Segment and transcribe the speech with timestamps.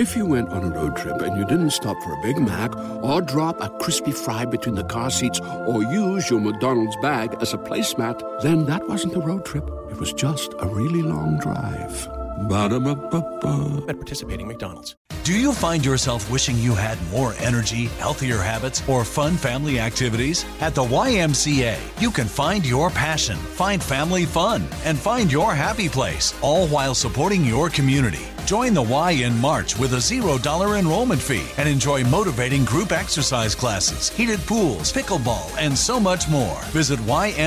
[0.00, 2.74] If you went on a road trip and you didn't stop for a Big Mac
[3.04, 7.52] or drop a crispy fry between the car seats or use your McDonald's bag as
[7.52, 9.68] a placemat, then that wasn't a road trip.
[9.90, 12.08] It was just a really long drive.
[12.48, 13.84] Ba-da-ba-ba-ba.
[13.90, 14.96] At participating McDonald's.
[15.22, 20.46] Do you find yourself wishing you had more energy, healthier habits, or fun family activities?
[20.62, 25.90] At the YMCA, you can find your passion, find family fun, and find your happy
[25.90, 28.29] place, all while supporting your community.
[28.46, 33.54] Join the Y in March with a $0 enrollment fee and enjoy motivating group exercise
[33.54, 36.60] classes, heated pools, pickleball, and so much more.
[36.72, 37.42] Visit ymcadc.org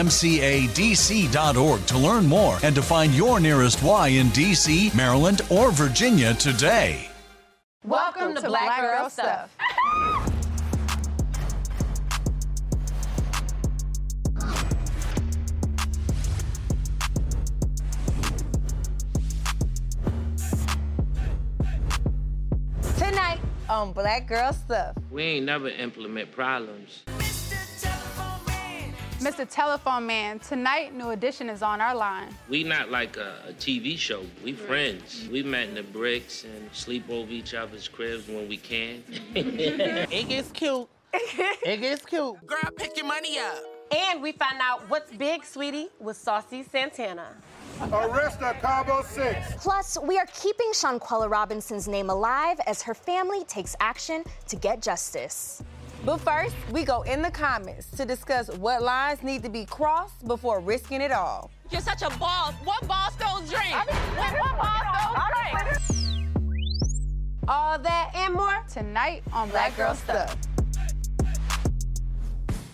[1.85, 7.09] to learn more and to find your nearest Y in DC, Maryland, or Virginia today.
[7.85, 9.53] Welcome, to, Black, Girl Stuff.
[23.03, 24.95] Tonight on Black Girl Stuff.
[25.11, 27.03] We ain't never implement problems.
[29.19, 29.45] Mr.
[29.49, 32.29] Telephone Man, tonight New Edition is on our line.
[32.47, 34.23] We not like a, a TV show.
[34.41, 35.27] We friends.
[35.29, 39.03] We met in the bricks and sleep over each other's cribs when we can.
[39.35, 40.87] It gets cute.
[41.13, 42.47] It gets cute.
[42.47, 43.63] Girl, pick your money up.
[43.93, 47.35] And we find out what's big, sweetie, with Saucy Santana.
[47.81, 49.55] Arrest a Cabo 6.
[49.63, 54.81] Plus, we are keeping Shanquella Robinson's name alive as her family takes action to get
[54.81, 55.61] justice.
[56.05, 60.27] But first, we go in the comments to discuss what lines need to be crossed
[60.27, 61.49] before risking it all.
[61.71, 62.53] You're such a boss.
[62.63, 63.73] What boss don't drink?
[63.73, 66.13] what, what boss don't drink?
[67.47, 70.37] All that and more Tonight on Black Girl Stuff.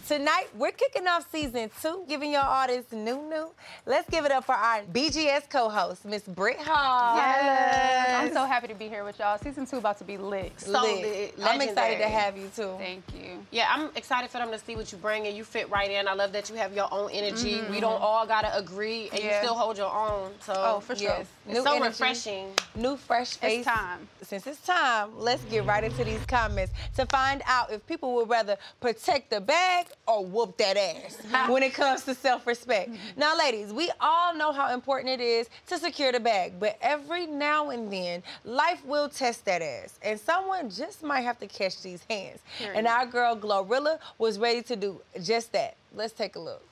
[0.10, 3.52] Tonight, we're kicking off season two, giving y'all all this new, new.
[3.86, 7.16] Let's give it up for our BGS co-host, Miss Britt Hall.
[7.16, 8.10] Yes.
[8.16, 9.38] I'm so happy to be here with y'all.
[9.38, 10.60] Season two about to be lit.
[10.62, 11.36] So lit.
[11.44, 12.74] I'm excited to have you too.
[12.80, 13.46] Thank you.
[13.52, 16.08] Yeah, I'm excited for them to see what you bring and you fit right in.
[16.08, 17.58] I love that you have your own energy.
[17.60, 17.70] Mhm.
[17.70, 20.34] We don't all gotta agree and you still hold your own.
[20.42, 21.10] So Oh, for sure.
[21.10, 21.28] Yes.
[21.46, 21.88] It's New so energy.
[21.88, 22.54] refreshing.
[22.74, 23.60] New fresh face.
[23.60, 24.10] It's time.
[24.24, 28.28] Since it's time, let's get right into these comments to find out if people would
[28.30, 31.18] rather protect the bag or whoop that ass
[31.50, 32.90] when it comes to self-respect.
[33.16, 37.28] now, ladies, we all know how important it is to secure the bag, but every
[37.28, 41.82] now and then, life will test that ass, and someone just might have to catch
[41.82, 42.40] these hands.
[42.74, 45.76] And our girl Glorilla was ready to do just that.
[45.94, 46.64] Let's take a look.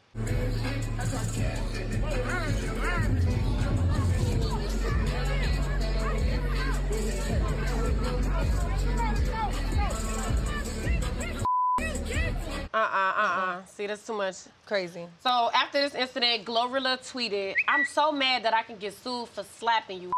[12.78, 13.66] Uh-uh, uh-uh.
[13.66, 14.36] See, that's too much.
[14.66, 15.08] Crazy.
[15.22, 19.44] So after this incident, Glorilla tweeted, I'm so mad that I can get sued for
[19.58, 20.12] slapping you.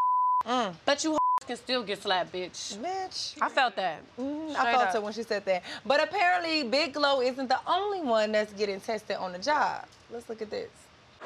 [0.86, 2.78] But you can still get slapped, bitch.
[2.78, 3.38] Bitch.
[3.42, 4.02] I felt that.
[4.20, 4.96] Mm, I Straight felt up.
[4.96, 5.64] it when she said that.
[5.86, 9.86] But apparently, Big Glow isn't the only one that's getting tested on the job.
[10.12, 10.70] Let's look at this.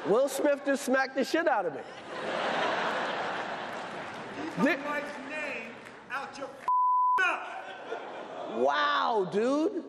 [0.06, 1.80] Will Smith just smacked the shit out of me.
[4.62, 4.76] Thi-
[6.12, 6.48] out your
[8.64, 9.82] wow, dude.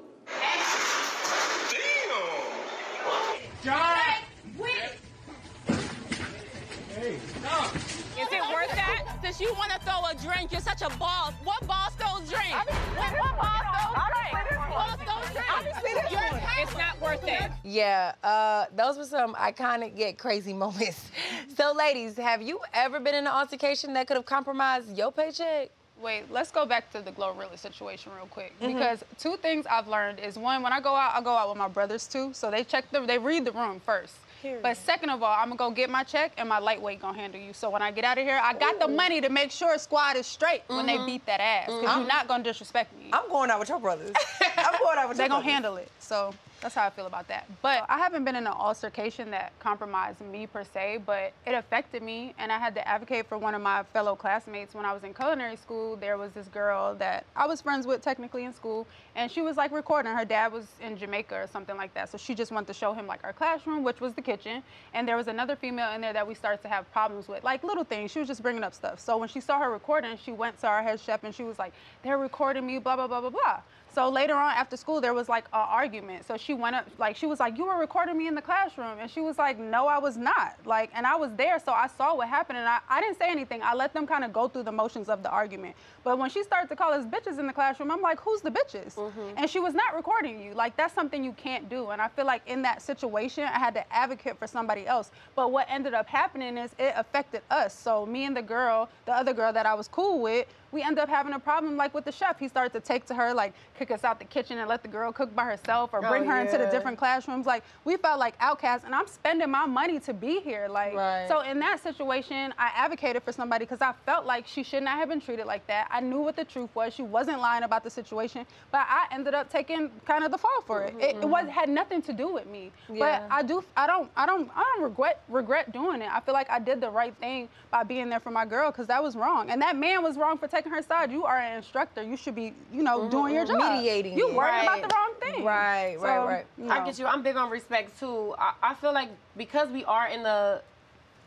[8.18, 9.18] Is it worth that?
[9.24, 11.34] Since you want to throw a drink, you're such a boss.
[11.44, 12.54] What boss don't drink?
[12.54, 13.64] What, what boss
[13.96, 14.70] don't drink?
[14.70, 16.12] Boss don't.
[16.12, 17.52] You're- It's not worth it.
[17.64, 21.10] Yeah, uh, those were some iconic yet crazy moments.
[21.58, 25.72] So, ladies, have you ever been in an altercation that could have compromised your paycheck?
[26.02, 28.54] Wait, let's go back to the Glorilla situation real quick.
[28.60, 28.68] Mhm.
[28.74, 31.58] Because two things I've learned is one, when I go out, I go out with
[31.58, 32.34] my brothers too.
[32.34, 34.14] So they check the, they read the room first.
[34.42, 34.62] Period.
[34.62, 37.40] But second of all, I'm gonna go get my check and my lightweight gonna handle
[37.40, 37.54] you.
[37.54, 40.18] So when I get out of here, I got the money to make sure squad
[40.18, 41.06] is straight when they Mhm.
[41.06, 41.68] beat that ass.
[41.68, 41.98] because Mhm.
[42.00, 43.10] you're not gonna disrespect me.
[43.14, 44.14] I'm going out with your brothers.
[44.58, 45.52] I'm going out with they gonna brothers.
[45.52, 45.90] handle it.
[46.00, 46.34] So
[46.66, 47.48] that's how I feel about that.
[47.62, 52.02] But I haven't been in an altercation that compromised me per se, but it affected
[52.02, 55.04] me, and I had to advocate for one of my fellow classmates when I was
[55.04, 55.96] in culinary school.
[55.96, 59.58] There was this girl that I was friends with technically in school, and she was
[59.58, 60.12] like recording.
[60.12, 62.94] Her dad was in Jamaica or something like that, so she just wanted to show
[62.94, 64.64] him like our classroom, which was the kitchen,
[64.96, 67.64] and there was another female in there that we started to have problems with, like
[67.64, 68.10] little things.
[68.10, 69.00] She was just bringing up stuff.
[69.00, 71.60] So when she saw her recording, she went to our head chef and she was
[71.60, 73.62] like, "They're recording me, blah blah blah blah blah."
[73.96, 76.28] So later on after school, there was like an argument.
[76.28, 79.00] So she went up, like she was like, "You were recording me in the classroom,"
[79.00, 81.88] and she was like, "No, I was not." Like, and I was there, so I
[81.88, 83.62] saw what happened, and I, I didn't say anything.
[83.64, 85.78] I let them kind of go through the motions of the argument.
[86.04, 88.52] But when she started to call us bitches in the classroom, I'm like, "Who's the
[88.52, 89.38] bitches?" Mm-hmm.
[89.38, 90.54] And she was not recording you.
[90.54, 91.92] Like that's something you can't do.
[91.92, 95.10] And I feel like in that situation, I had to advocate for somebody else.
[95.38, 97.74] But what ended up happening is it affected us.
[97.74, 101.00] So me and the girl, the other girl that I was cool with, we end
[101.00, 102.38] up having a problem like with the chef.
[102.38, 104.90] He started to take to her, like kick us out the kitchen and let the
[104.90, 107.46] girl cook by herself or Oh, bring her into the different classrooms.
[107.46, 110.68] Like we felt like outcasts, and I'm spending my money to be here.
[110.70, 111.28] Like Right.
[111.30, 114.98] so in that situation, I advocated for somebody because I felt like she should not
[114.98, 115.88] have been treated like that.
[115.90, 116.94] I knew what the truth was.
[116.94, 120.62] She wasn't lying about the situation, but I ended up taking kind of the fall
[120.68, 120.94] for it.
[121.00, 121.50] It, it was mm-hmm.
[121.52, 122.74] had nothing to do with me.
[122.92, 123.00] Yeah.
[123.00, 126.12] But I do I don't I don't I don't regret regret doing it.
[126.12, 128.88] I feel like I did the right thing by being there for my girl because
[128.88, 129.50] that was wrong.
[129.50, 131.12] And that man was wrong for taking her side.
[131.12, 132.02] You are an instructor.
[132.04, 133.10] You should be, you know, mm-hmm.
[133.10, 133.58] doing your job.
[133.58, 134.36] Mediating You it.
[134.36, 134.64] worried Right.
[134.80, 135.44] about the wrong thing.
[135.44, 136.46] Right, right, So, right.
[136.58, 137.06] you I get you.
[137.06, 138.36] I'm big on respect too.
[138.38, 140.62] I, I feel like because we are in the,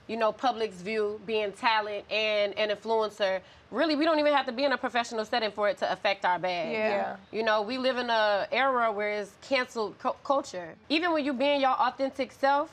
[0.06, 3.40] you know, public's view, being talent and an influencer,
[3.70, 6.24] really we don't even have to be in a professional setting for it to affect
[6.24, 6.72] our bag.
[6.72, 6.88] Yeah.
[6.88, 7.16] Yeah.
[7.32, 10.74] You know, we live in a era where it's canceled cu- culture.
[10.88, 12.70] Even when you being your authentic self,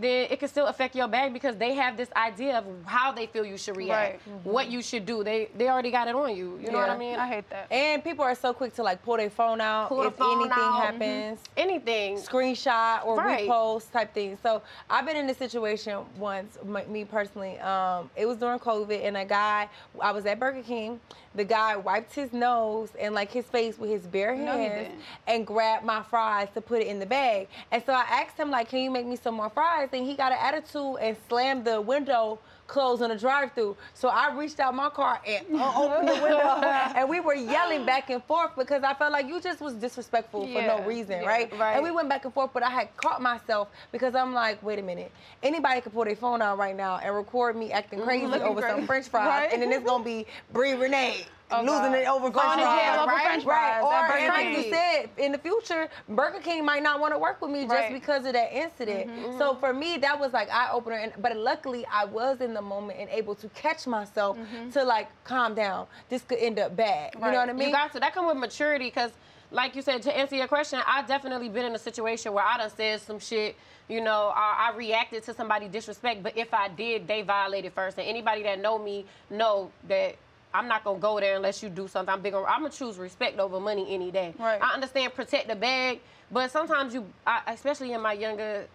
[0.00, 3.26] then it can still affect your bag because they have this idea of how they
[3.26, 4.44] feel you should react, Right.
[4.44, 5.22] what you should do.
[5.22, 6.58] They they already got it on you.
[6.62, 7.16] You know what I mean?
[7.16, 7.66] I hate that.
[7.70, 10.52] And people are so quick to like pull their phone out Pull if phone anything
[10.52, 10.82] out.
[10.82, 11.40] happens.
[11.56, 12.16] Anything.
[12.16, 13.48] screenshot or Right.
[13.48, 14.38] repost type thing.
[14.42, 17.58] So I've been in this situation once, m- me personally.
[17.60, 19.68] Um, it was during COVID, and a guy,
[20.00, 21.00] I was at Burger King.
[21.34, 25.00] The guy wiped his nose and like his face with his bare hands didn't.
[25.28, 27.46] and grabbed my fries to put it in the bag.
[27.70, 30.16] And so I asked him like, "Can you make me some more fries?" And he
[30.16, 32.40] got an attitude and slammed the window
[32.70, 33.76] closed on the drive-through.
[33.94, 36.38] So I reached out my car and uh, opened the window,
[36.96, 40.46] and we were yelling back and forth because I felt like you just was disrespectful
[40.46, 41.58] for no reason, yeah, right?
[41.58, 41.74] right.
[41.74, 44.78] And we went back and forth, but I had caught myself because I'm like, wait
[44.78, 45.10] a minute,
[45.42, 48.60] anybody could pull their phone out right now and record me acting crazy looking over
[48.62, 48.86] some.
[48.86, 49.52] French fries, Right.
[49.52, 51.26] and then it's gonna be Brii Renee.
[51.52, 51.94] Oh, losing God.
[51.94, 53.24] it over French fries, jail over right?
[53.26, 53.80] French right?
[53.80, 57.18] fries Or at like you said, in the future, Burger King might not want to
[57.18, 57.84] work with me just Right.
[57.86, 57.94] Mm-hmm.
[57.94, 59.10] because of that incident.
[59.38, 60.96] So for me, that was like eye opener.
[60.96, 64.36] And but luckily, I was in the moment and able to catch myself
[64.72, 65.86] to like calm down.
[66.08, 67.12] This could end up bad.
[67.14, 67.68] You know what I mean?
[67.68, 68.00] You got to.
[68.00, 69.10] That come with maturity because,
[69.50, 72.58] like you said, to answer your question, I definitely been in a situation where I
[72.58, 73.56] done said some shit.
[73.88, 77.98] You know, I, I reacted to somebody disrespect, but if I did, they violated first.
[77.98, 80.14] And anybody that know me know that
[80.52, 82.12] I'm not gonna go there unless you do something.
[82.12, 82.44] I'm big on.
[82.46, 84.34] I'm gonna choose respect over money any day.
[84.38, 84.60] Right.
[84.60, 86.00] I understand protect the bag,
[86.30, 88.66] but sometimes you, I, especially in my younger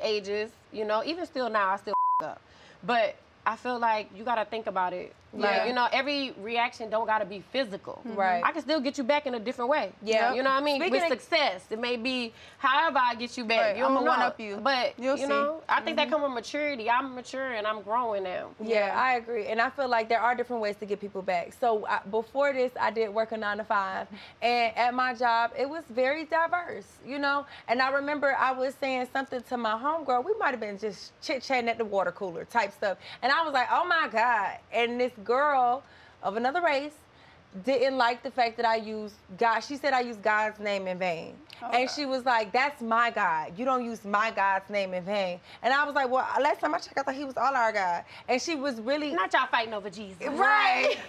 [0.00, 1.94] ages, you know, even still now, I still
[2.24, 2.40] up.
[2.82, 3.16] But
[3.48, 5.14] I feel like you gotta think about it.
[5.32, 5.64] Like, Yeah.
[5.66, 8.00] you know, every reaction don't gotta be physical.
[8.06, 8.18] Mm-hmm.
[8.18, 8.42] Right.
[8.44, 9.92] I can still get you back in a different way.
[10.02, 10.32] Yeah.
[10.34, 10.80] You know what I mean?
[10.80, 11.64] Speaking With of- success.
[11.70, 13.60] It may be however I get you back.
[13.60, 14.56] Right, You don't I'ma one-up you.
[14.56, 15.28] But You'll you see.
[15.28, 16.12] know, I think that mm-hmm.
[16.14, 16.90] comes with maturity.
[16.90, 18.48] I'm mature and I'm growing now.
[18.62, 21.52] Yeah, I agree, and I feel like there are different ways to get people back.
[21.60, 24.08] So I, before this, I did work a nine to five,
[24.42, 27.44] and at my job, it was very diverse, you know.
[27.68, 30.24] And I remember I was saying something to my homegirl.
[30.24, 33.37] We might have been just chit chatting at the water cooler type stuff, and I
[33.44, 35.82] was like, "Oh my god!" And this girl
[36.22, 36.94] of another race
[37.64, 39.60] didn't like the fact that I used God.
[39.60, 41.34] She said I used God's name in vain.
[41.72, 43.52] and she was like, that's my God.
[43.58, 45.40] You don't use my God's name in vain.
[45.62, 47.72] And I was like, well, last time I checked, I thought he was all our
[47.72, 48.04] God.
[48.28, 49.12] And she was really.
[49.12, 50.22] Not y'all fighting over Jesus.
[50.28, 50.96] Right.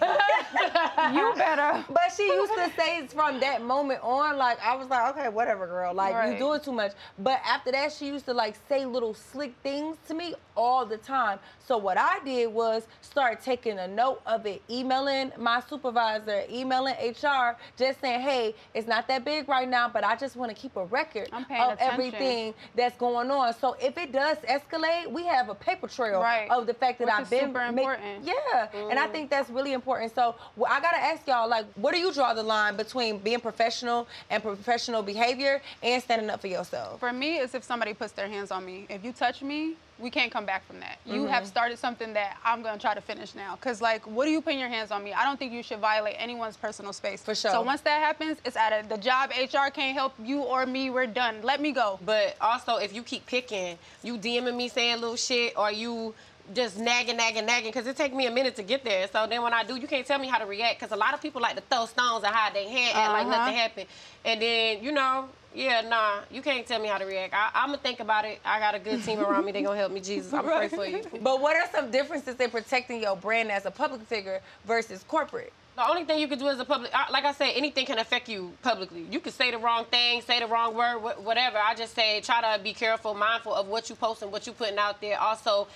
[1.14, 1.84] You better.
[1.88, 5.66] But she used to say from that moment on, like, I was like, okay, whatever,
[5.66, 5.94] girl.
[5.94, 6.38] Like, you Right.
[6.38, 6.92] doing too much.
[7.18, 10.98] But after that, she used to, like, say little slick things to me all the
[10.98, 11.38] time.
[11.66, 16.94] So what I did was start taking a note of it, emailing my supervisor, emailing
[16.94, 20.60] HR, just saying, hey, it's not that big right now, but I just want to
[20.60, 21.76] keep a record of attention.
[21.80, 23.52] everything that's going on.
[23.54, 26.50] So if it does escalate, we have a paper trail Right.
[26.50, 28.24] of the fact that Which I've been super make- important.
[28.24, 29.12] yeah, and I mm.
[29.12, 30.14] think that's really important.
[30.14, 33.40] So well, I gotta ask y'all, like, where do you draw the line between being
[33.40, 37.00] professional and professional behavior and standing up for yourself?
[37.00, 38.86] For me, it's if somebody puts their hands on me.
[38.88, 40.98] If you touch me, we can't come back from that.
[41.04, 43.56] You have started something that I'm gonna try to finish now.
[43.60, 45.12] Cause like, what are you putting your hands on me?
[45.12, 47.22] I don't think you should violate anyone's personal space.
[47.22, 47.50] For sure.
[47.50, 49.30] So once that happens, it's out of the job.
[49.30, 50.90] HR can't help you or me.
[50.90, 51.36] We're done.
[51.42, 51.98] Let me go.
[52.04, 56.14] But also, if you keep picking, you DMing me saying little shit, or you
[56.54, 59.06] just nagging, nagging, nagging, because it take me a minute to get there.
[59.08, 61.14] So then when I do, you can't tell me how to react, because a lot
[61.14, 63.36] of people like to throw stones and hide their hand, act like Uh-huh.
[63.38, 63.86] nothing happened.
[64.24, 67.34] And then, you know, yeah, nah, you can't tell me how to react.
[67.34, 68.40] I, I'm going to think about it.
[68.44, 69.52] I got a good team around me.
[69.52, 70.32] They to help me, Jesus.
[70.32, 71.02] I'm pray for you.
[71.20, 75.52] But what are some differences in protecting your brand as a public figure versus corporate?
[75.76, 78.28] The only thing you can do as a public, like I said, anything can affect
[78.28, 79.06] you publicly.
[79.10, 81.58] You can say the wrong thing, say the wrong word, wh- whatever.
[81.58, 84.52] I just say try to be careful, mindful of what you post and what you
[84.52, 85.18] putting out there.
[85.18, 85.68] Also,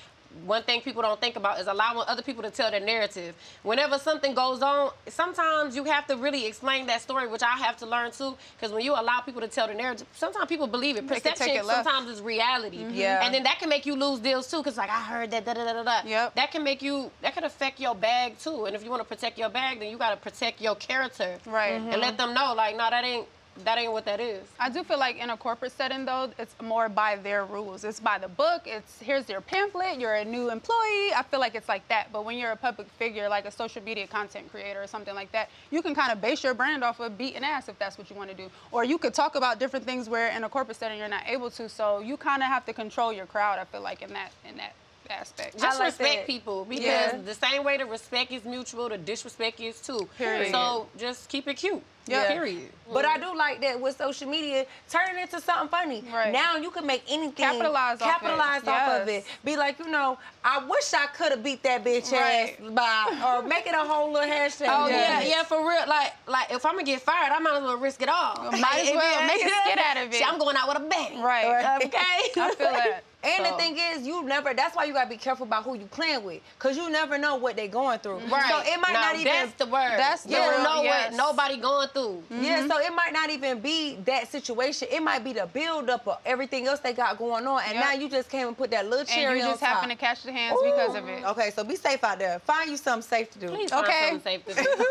[0.44, 3.34] one thing people don't think about is allowing other people to tell their narrative.
[3.62, 7.76] Whenever something goes on, sometimes you have to really explain that story, which I have
[7.78, 8.36] to learn too.
[8.56, 11.06] Because when you allow people to tell the narrative, sometimes people believe it.
[11.06, 12.78] They can take Perception it sometimes is reality.
[12.84, 12.94] Mhm.
[12.94, 13.24] Yeah.
[13.24, 14.58] And then that can make you lose deals too.
[14.58, 16.08] Because like I heard that da da da da da.
[16.08, 16.34] Yep.
[16.34, 17.10] That can make you.
[17.22, 18.66] That could affect your bag too.
[18.66, 21.38] And if you want to protect your bag, then you got to protect your character.
[21.46, 21.74] Right.
[21.74, 23.26] And let them know like, no, that ain't
[23.62, 24.42] that ain't what that is.
[24.58, 27.84] I do feel like in a corporate setting though, it's more by their rules.
[27.84, 28.62] It's by the book.
[28.66, 30.00] It's here's your pamphlet.
[30.00, 31.12] You're a new employee.
[31.14, 32.08] I feel like it's like that.
[32.12, 35.30] But when you're a public figure, like a social media content creator or something like
[35.32, 38.11] that, you can kind of base your brand off of beating ass if that's what
[38.11, 38.50] you want to do.
[38.73, 41.50] Or you could talk about different things where in a corporate setting you're not able
[41.52, 41.68] to.
[41.68, 43.58] So you kind of have to control your crowd.
[43.58, 44.73] I feel like in that in that
[45.11, 45.58] aspect.
[45.58, 46.26] Just like respect that.
[46.26, 47.18] people because Yeah.
[47.25, 50.08] the same way the respect is mutual, the disrespect is too.
[50.18, 50.50] Period.
[50.50, 51.82] So just keep it cute.
[52.06, 52.28] Yeah.
[52.28, 52.70] Period.
[52.92, 56.04] But I do like that with social media, turn it into something funny.
[56.12, 56.30] Right.
[56.30, 58.12] Now you can make anything Capitalize off it.
[58.20, 59.25] capitalize off of it.
[59.42, 62.56] Be like, you know, I wish I could have beat that bitch Right.
[62.61, 64.66] ass by, or make it a whole little hashtag.
[64.68, 65.20] Oh yeah.
[65.23, 65.28] Yeah.
[65.28, 65.82] yeah, for real.
[65.88, 68.50] Like, like if I'm gonna get fired, I might as well risk it all.
[68.52, 69.26] Might as well.
[69.26, 70.14] Make a skit out of it.
[70.14, 71.23] See, I'm going out with a bang.
[71.23, 71.78] Right.
[71.84, 71.99] Okay.
[72.37, 73.02] I feel that.
[73.25, 74.52] And So- the thing is, you never.
[74.52, 77.37] That's why you gotta be careful about who you playing with, cause you never know
[77.37, 78.18] what they're going through.
[78.30, 78.44] Right.
[78.50, 79.25] So it might not even.
[79.32, 79.96] That's the word.
[79.96, 81.11] That's the you don't know yes.
[81.11, 82.22] what nobody going through.
[82.30, 82.44] Mm-hmm.
[82.44, 84.88] Yeah, so it might not even be that situation.
[84.90, 87.84] It might be the build up of everything else they got going on, and Yep.
[87.84, 89.26] now you just came and put that little cherry.
[89.32, 89.74] And you on just top.
[89.76, 91.24] happen to catch the hands because of it.
[91.24, 92.38] Okay, so be safe out there.
[92.40, 93.48] Find you something safe to do.
[93.48, 94.08] Please find Okay.
[94.10, 94.84] something safe to do.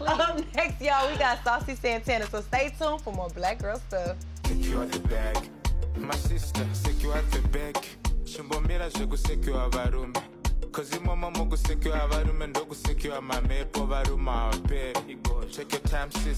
[0.06, 2.26] Up next, y'all, we got Saucy Santana.
[2.30, 4.16] So stay tuned for more Black Girl stuff.
[4.46, 5.36] secure the bag.
[5.98, 7.76] My sister, secure the bag.
[8.24, 10.14] Shimbomira shoku secure varume.
[10.76, 14.52] Cause your mama mogu secure varume ndogu secure mamepo varuma.
[15.50, 16.36] Check your time, sis.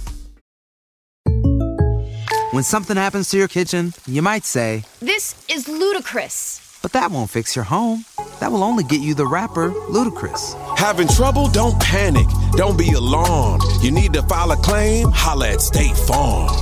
[2.52, 6.60] When something happens to your kitchen, you might say, This is ludicrous.
[6.82, 8.04] but that won't fix your home.
[8.38, 10.54] That will only get you the rapper, Ludacris.
[10.78, 11.48] Having trouble?
[11.48, 12.28] Don't panic.
[12.52, 13.64] Don't be alarmed.
[13.82, 15.08] You need to file a claim?
[15.12, 16.54] Holla at State Farm.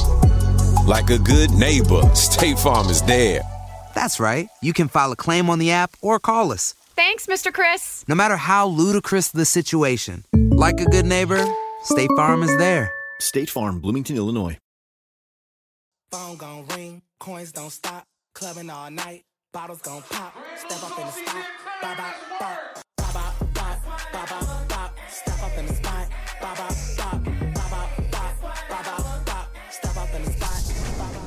[0.86, 3.42] Like a good neighbor, State Farm is there.
[3.94, 4.48] That's right.
[4.62, 6.72] You can file a claim on the app or call us.
[6.96, 7.52] Thanks, Mr.
[7.52, 8.04] Chris.
[8.08, 11.44] No matter how ludicrous the situation, like a good neighbor,
[11.82, 12.90] State Farm is there.
[13.20, 14.56] State Farm, Bloomington, Illinois.
[16.10, 21.04] Phone gon' ring, coins don't stop, clubbing all night, bottles gon' pop, step up in
[21.04, 21.44] the spot,
[21.82, 22.58] bop bop bop,
[22.96, 26.08] bop bop bop, bop bop bop, step up in the spot,
[26.40, 27.05] bop bop bop, bop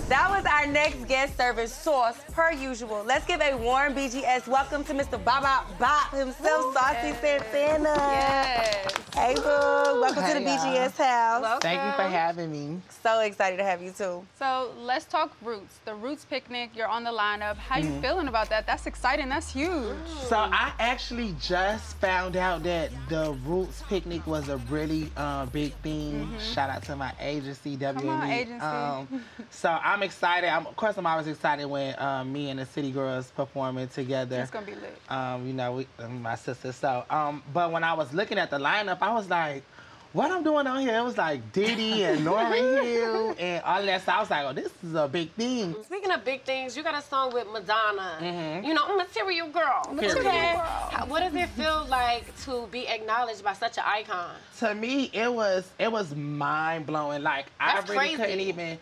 [0.10, 3.04] That was our next guest service sauce, per usual.
[3.06, 5.24] Let's give a warm BGS welcome to Mr.
[5.24, 7.94] Baba Bop himself, Saucy Santana.
[7.96, 8.94] Yes.
[9.14, 9.42] Hey, boo.
[9.44, 11.60] Welcome to the BGS house.
[11.62, 12.82] Thank you for having me.
[13.04, 14.26] So excited to have you too.
[14.40, 15.80] So let's talk roots.
[15.86, 16.72] The roots picnic.
[16.76, 17.58] You're on the lineup.
[17.58, 18.02] How you Mhm.
[18.02, 18.66] feeling about that?
[18.66, 19.30] That's exciting.
[19.30, 19.96] That's huge.
[20.28, 25.74] So I actually just found out that the Roots picnic was a really uh, big
[25.84, 26.26] thing.
[26.28, 26.54] Mhm.
[26.54, 28.10] Shout out to my agency, WME.
[28.10, 28.66] on, agency.
[28.66, 30.48] Um, so I'm excited.
[30.50, 34.40] I'm, of course, I'm always excited when um, me and the City Girls performing together.
[34.42, 34.98] It's gonna be lit.
[35.10, 36.72] Um, you know, we, um, my sister.
[36.72, 39.64] So, um, but when I was looking at the lineup, I was like,
[40.12, 40.98] what I'm doing on here?
[40.98, 44.04] It was like Diddy and Lauryn Hill and all of that.
[44.04, 45.76] So I was like, oh, this is a big thing.
[45.84, 48.18] Speaking of big things, you got a song with Madonna.
[48.20, 48.66] Mhm.
[48.66, 49.84] You know, Material Girl.
[50.00, 50.18] Period.
[50.18, 50.56] Okay.
[50.58, 54.32] How- What does it feel like to be acknowledged by such an icon?
[54.60, 57.22] to me it was it was mind blowing.
[57.22, 58.16] Like I really crazy.
[58.16, 58.80] couldn't even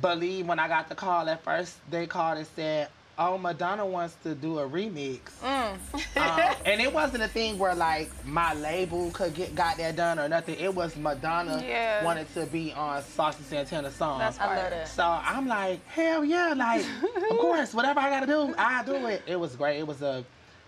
[0.00, 1.76] believe when I got the call at first.
[1.90, 5.76] They called and said, "Oh, Madonna wants to do a remix," Mm.
[6.16, 10.18] um, and it wasn't a thing where like my label could get got that done
[10.18, 10.56] or nothing.
[10.58, 12.04] It was Madonna Yeah.
[12.04, 14.18] wanted to be on Saucy Santana's song.
[14.18, 14.70] That's I love fire.
[14.70, 14.88] that.
[14.88, 16.84] So I'm like, hell yeah, like
[17.30, 19.22] of course, whatever I gotta do, I do it.
[19.26, 19.78] It was great.
[19.78, 20.24] It was a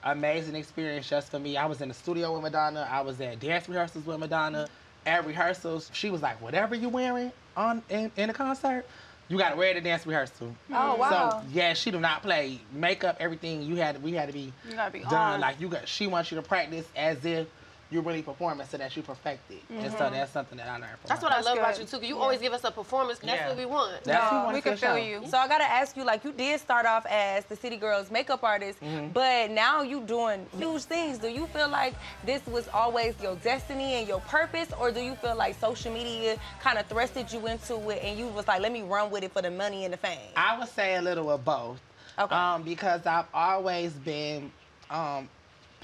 [0.07, 1.57] amazing experience just for me.
[1.57, 2.87] I was in the studio with Madonna.
[2.91, 4.69] I was at dance rehearsals with Madonna.
[5.07, 8.87] At rehearsals, she was like, "Whatever you're wearing on in, in a concert,
[9.29, 11.41] you got to wear it to dance rehearsal." Oh, oh, wow.
[11.43, 13.17] So yeah, she do not play makeup.
[13.21, 15.15] Everything you had, we had to be You gotta be done.
[15.15, 15.41] on.
[15.41, 17.47] Like you got, she wants you to practice as if
[17.91, 19.63] you're really performing, so that you perfect it.
[19.71, 20.11] And so Mhm.
[20.13, 21.09] that's something that I learned from.
[21.09, 21.29] That's her.
[21.29, 22.23] what I love about you too, because you Yeah.
[22.23, 23.19] always give us a performance.
[23.21, 23.49] That's Yeah.
[23.49, 24.05] what we want.
[24.05, 25.27] That's what we want we can feel you.
[25.29, 28.43] So I gotta ask you, like, you did start off as the City Girls makeup
[28.43, 29.13] artist, Mhm.
[29.13, 31.19] but now you doing huge things.
[31.19, 35.15] Do you feel like this was always your destiny and your purpose, or do you
[35.17, 38.73] feel like social media kind of thrusted you into it and you was like, let
[38.73, 40.19] me run with it for the money and the fame?
[40.37, 41.81] I would say a little of both.
[42.17, 44.53] Um, because I've always been
[44.91, 45.29] um,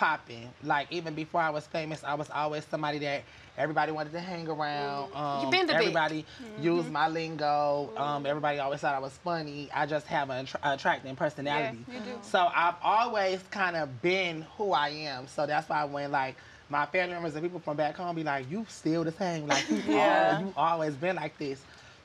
[0.01, 0.49] popping.
[0.65, 3.23] Like even before I was famous, I was always somebody that
[3.59, 5.15] Everybody wanted to hang around.
[5.15, 6.25] Um, You been the everybody
[6.59, 7.93] used my lingo.
[7.95, 9.69] Um, everybody always thought I was funny.
[9.75, 11.85] I just have an attra- attracting personality.
[11.93, 12.11] you do.
[12.23, 15.27] So I've always kind of been who I am.
[15.27, 16.37] So that's why when like
[16.71, 19.47] my family members and people from back home be like, "You still the same?
[19.47, 20.37] Like you, Yeah.
[20.37, 21.61] all, you always been like this."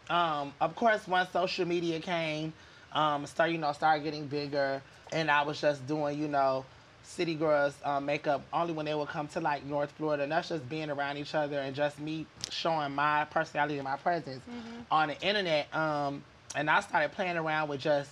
[0.09, 2.51] Um, of course, once social media came,
[2.91, 4.81] um, start you know started getting bigger,
[5.13, 6.65] and I was just doing you know
[7.05, 10.49] city girls um, makeup only when they would come to like North Florida, and that's
[10.49, 14.43] just being around each other and just me showing my personality and my presence
[14.91, 15.73] on the internet.
[15.75, 16.23] Um,
[16.55, 18.09] and I started playing around with just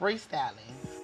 [0.00, 0.52] freestyling.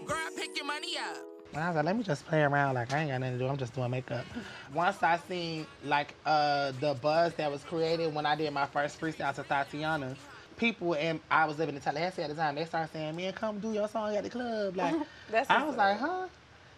[0.06, 1.18] Girl, pick your money up.
[1.54, 2.74] And I was like, let me just play around.
[2.74, 3.48] Like, I ain't got nothing to do.
[3.48, 4.24] I'm just doing makeup.
[4.74, 9.00] Once I seen, like, uh, the buzz that was created when I did my first
[9.00, 10.14] freestyle to Tatiana,
[10.58, 13.60] people, and I was living in Tallahassee at the time, they started saying, man, come
[13.60, 14.76] do your song at the club.
[14.76, 14.94] Like,
[15.30, 16.26] That's I what's was like, huh?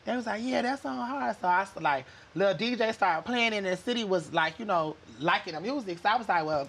[0.05, 1.37] They was like, yeah, that song hard.
[1.41, 2.05] So I, s- like,
[2.35, 5.99] little DJ started playing, and the city was, like, you know, liking the music.
[6.03, 6.69] So I was like, well,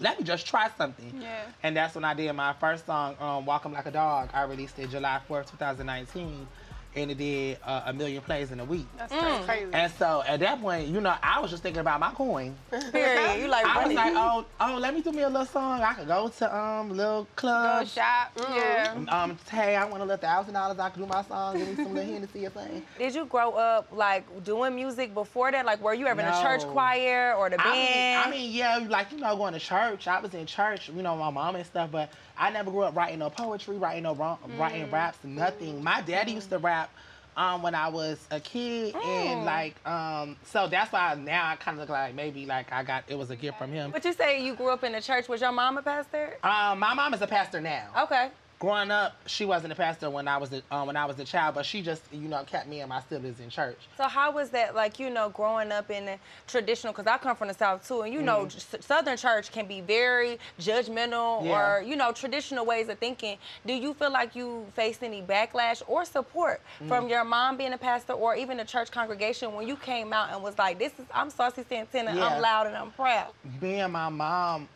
[0.00, 1.14] let me just try something.
[1.20, 1.44] Yeah.
[1.62, 4.30] And that's when I did my first song, um, Walk 'em Like a Dog.
[4.34, 6.46] I released it July 4th, 2019.
[6.94, 8.86] And it did uh, a million plays in a week.
[8.96, 9.44] That's Mm.
[9.46, 9.70] crazy.
[9.72, 12.54] And so at that point, you know, I was just thinking about my coin.
[12.92, 13.40] Period.
[13.40, 15.80] You like I was like, oh, oh, let me do me a little song.
[15.82, 17.86] I could go to um little Go club.
[17.88, 18.32] shop.
[18.36, 18.94] Yeah.
[19.08, 20.78] Um, hey, I want a little thousand dollars.
[20.78, 21.56] I could do my song.
[21.56, 22.84] Give me some little Hennessy or something.
[22.98, 25.64] Did you grow up like doing music before that?
[25.64, 27.72] Like, were you ever in a church choir or the I mean,
[28.02, 28.24] band?
[28.26, 30.06] I mean, yeah, like you know, going to church.
[30.08, 32.96] I was in church, you know, my mom and stuff, but I never grew up
[32.96, 34.92] writing no poetry, writing no ro- writing Mm.
[34.92, 35.82] raps, nothing.
[35.82, 36.90] My daddy used to rap
[37.36, 39.04] um, when I was a kid, Mm.
[39.04, 42.82] and like, um, so that's why now I kind of look like maybe like I
[42.82, 43.90] got it was a gift from him.
[43.90, 45.28] But you say you grew up in the church.
[45.28, 46.36] Was your mom a pastor?
[46.42, 47.88] Um, my mom is a pastor now.
[48.02, 48.28] Okay.
[48.62, 51.24] Growing up, she wasn't a pastor when I was a, um, when I was a
[51.24, 53.76] child, but she just you know kept me and my siblings in church.
[53.96, 56.16] So how was that like you know growing up in the
[56.46, 56.92] traditional?
[56.92, 58.54] Because I come from the south too, and you know Mhm.
[58.56, 61.50] s- Southern church can be very judgmental Yeah.
[61.78, 63.36] or you know traditional ways of thinking.
[63.66, 67.10] Do you feel like you faced any backlash or support from Mm.
[67.10, 70.40] your mom being a pastor or even the church congregation when you came out and
[70.40, 72.14] was like, "This is I'm Saucy Santana.
[72.14, 72.26] Yeah.
[72.28, 74.68] I'm loud and I'm proud." Me and my mom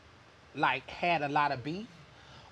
[0.56, 1.86] like had a lot of beef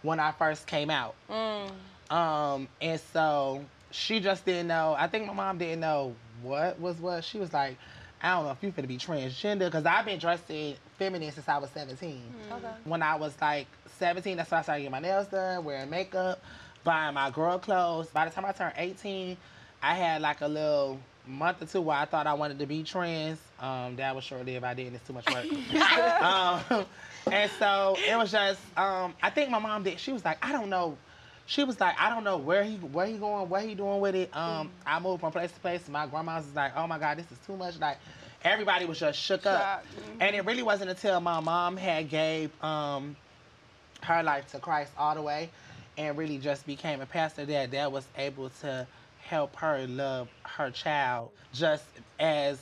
[0.04, 1.16] when I first came out.
[1.28, 1.70] Mm.
[2.14, 4.94] Um, and so she just didn't know.
[4.96, 7.24] I think my mom didn't know what was what.
[7.24, 7.76] She was like,
[8.22, 11.58] I don't know if you're gonna be transgender, because I've been dressing feminine since I
[11.58, 12.22] was 17.
[12.52, 12.66] Okay.
[12.84, 13.66] When I was like
[13.98, 16.40] 17, that's when I started getting my nails done, wearing makeup,
[16.84, 18.08] buying my girl clothes.
[18.08, 19.36] By the time I turned 18,
[19.82, 22.82] I had like a little month or two where I thought I wanted to be
[22.82, 23.38] trans.
[23.60, 24.64] Um, that was short lived.
[24.64, 24.96] I didn't.
[24.96, 25.44] It's too much work.
[26.22, 26.86] um,
[27.30, 28.60] and so it was just.
[28.76, 29.98] Um, I think my mom did.
[30.00, 30.96] She was like, I don't know.
[31.46, 34.14] She was like, I don't know where he where he going, what he doing with
[34.14, 34.34] it.
[34.34, 35.86] Um, I moved from place to place.
[35.88, 37.78] My grandma was like, Oh my God, this is too much.
[37.78, 37.98] Like
[38.42, 39.84] everybody was just shook up.
[40.20, 43.16] And it really wasn't until my mom had gave um,
[44.02, 45.50] her life to Christ all the way
[45.96, 48.86] and really just became a pastor that that was able to
[49.20, 51.84] help her love her child just
[52.18, 52.58] as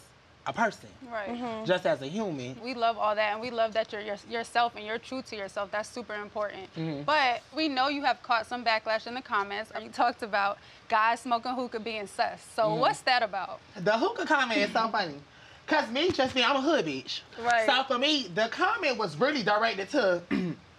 [0.46, 1.64] a person, Right.
[1.64, 2.58] just as a human.
[2.62, 5.36] We love all that, and we love that you're your, yourself and you're true to
[5.36, 5.70] yourself.
[5.70, 6.74] That's super important.
[6.76, 7.04] Mhm.
[7.04, 9.70] But we know you have caught some backlash in the comments.
[9.80, 12.40] You talked about guys smoking hookah being sus.
[12.56, 12.78] So Mhm.
[12.78, 13.60] what's that about?
[13.76, 15.20] The hookah comment is so funny.
[15.68, 17.20] Cause me just me, I'm a hood bitch.
[17.38, 17.66] Right.
[17.66, 20.56] So for me, the comment was really directed to hood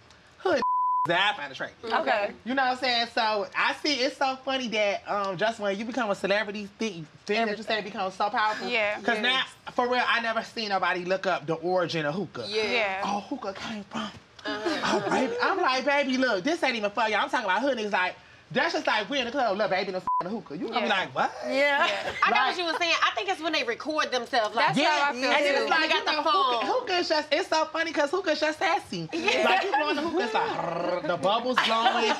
[1.06, 1.92] that I find attractive.
[1.92, 2.30] Okay.
[2.46, 3.06] You know what I'm saying?
[3.14, 7.06] So I see it's so funny that um, just when you become a celebrity, thing,
[7.26, 8.66] thing that you say becomes so powerful.
[8.66, 8.98] Yeah.
[9.00, 9.42] Because now,
[9.74, 12.46] for real, I never seen nobody look up the origin of hookah.
[12.48, 12.72] Yeah.
[12.72, 13.02] Yeah.
[13.04, 14.08] Oh, hookah came from.
[14.46, 15.34] Oh, baby.
[15.42, 17.16] I'm like, baby, look, this ain't even for you.
[17.16, 18.16] I'm talking about hood niggas like,
[18.52, 20.56] that's just like we in the club, look, baby, no f***ing hookah.
[20.56, 21.32] You gonna be like, what?
[21.48, 21.88] Yeah.
[22.22, 22.94] I know Like- what you were saying.
[23.02, 24.54] I think it's when they record themselves.
[24.54, 25.60] Like, That's how I feel and then too.
[25.62, 26.54] it's like They got the know, phone.
[26.54, 29.08] Hookah, hookah is just it's so funny because hookah is just sassy.
[29.12, 29.44] Yeah.
[29.44, 32.12] Like you blowing the hookah, it's like the bubbles blowing.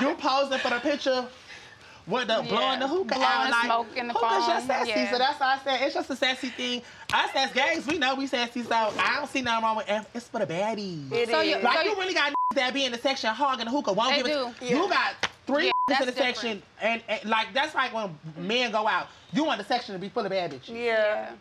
[0.00, 1.26] you posing for the picture
[2.06, 2.48] with the Yeah.
[2.48, 3.44] blowing the hookah Blowing out.
[3.44, 4.76] the Like, smoke in the hookah's just phone.
[4.78, 4.90] sassy.
[4.90, 5.10] Yeah.
[5.12, 6.82] So that's why I said it's just a sassy thing.
[7.12, 10.02] Us as gays, we know we sassy, so I don't see nothing wrong with it.
[10.14, 11.12] It's for the baddies.
[11.12, 11.62] It So you- is.
[11.62, 13.92] Like so you really got that be in the section hogging the hookah.
[13.92, 14.60] Won't They give it.
[14.60, 14.66] do.
[14.66, 15.14] You got
[15.46, 16.36] three Yeah, in that's the different.
[16.36, 19.08] section, and, and like that's like when men go out.
[19.32, 20.68] You want the section to be full of bad bitches.
[20.74, 21.32] Yeah.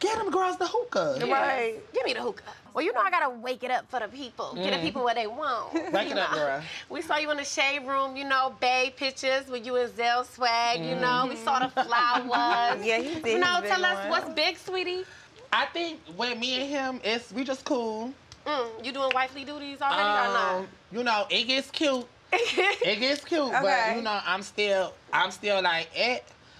[0.00, 1.18] Get them girls the hookah.
[1.30, 1.76] Right.
[1.94, 2.42] Give me the hookah.
[2.74, 4.54] Well, you know I gotta wake it up for the people.
[4.54, 4.82] Get the Mhm.
[4.82, 5.74] people what they want.
[5.92, 6.60] Wake you it up, girl.
[6.88, 10.24] We saw you in the shade room, you know, babe pictures with you and Zell
[10.24, 11.26] swag, you know.
[11.28, 12.80] We saw the flowers.
[12.84, 14.08] Yeah, he did You know, his tell big us one.
[14.08, 15.04] what's big, sweetie.
[15.52, 18.12] I think with me and him, it's we just cool.
[18.46, 20.54] Mm, you doing wifely duties already or not?
[20.60, 22.06] Um, you know, it gets cute.
[22.32, 23.60] It gets cute, Okay.
[23.62, 26.18] but you know, I'm still, I'm still like, eh.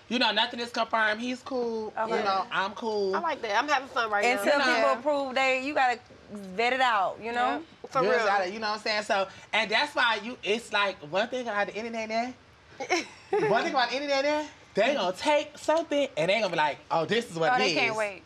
[0.08, 1.22] You know, nothing is confirmed.
[1.22, 1.90] He's cool.
[2.06, 3.16] You know, I'm cool.
[3.16, 3.56] I like that.
[3.56, 4.64] I'm having fun right Until now.
[4.68, 5.98] Until people approve, they you gotta
[6.30, 7.16] vet it out.
[7.22, 7.62] You know.
[7.88, 8.18] For You real.
[8.18, 9.02] just gotta- you know what I'm saying?
[9.04, 10.36] So, and that's why you.
[10.42, 12.34] It's like one thing about the internet now.
[13.48, 16.78] one thing about the internet now, they gonna take something and they gonna be like,
[16.90, 18.22] "Oh, this is what Oh, it they is." can't wait.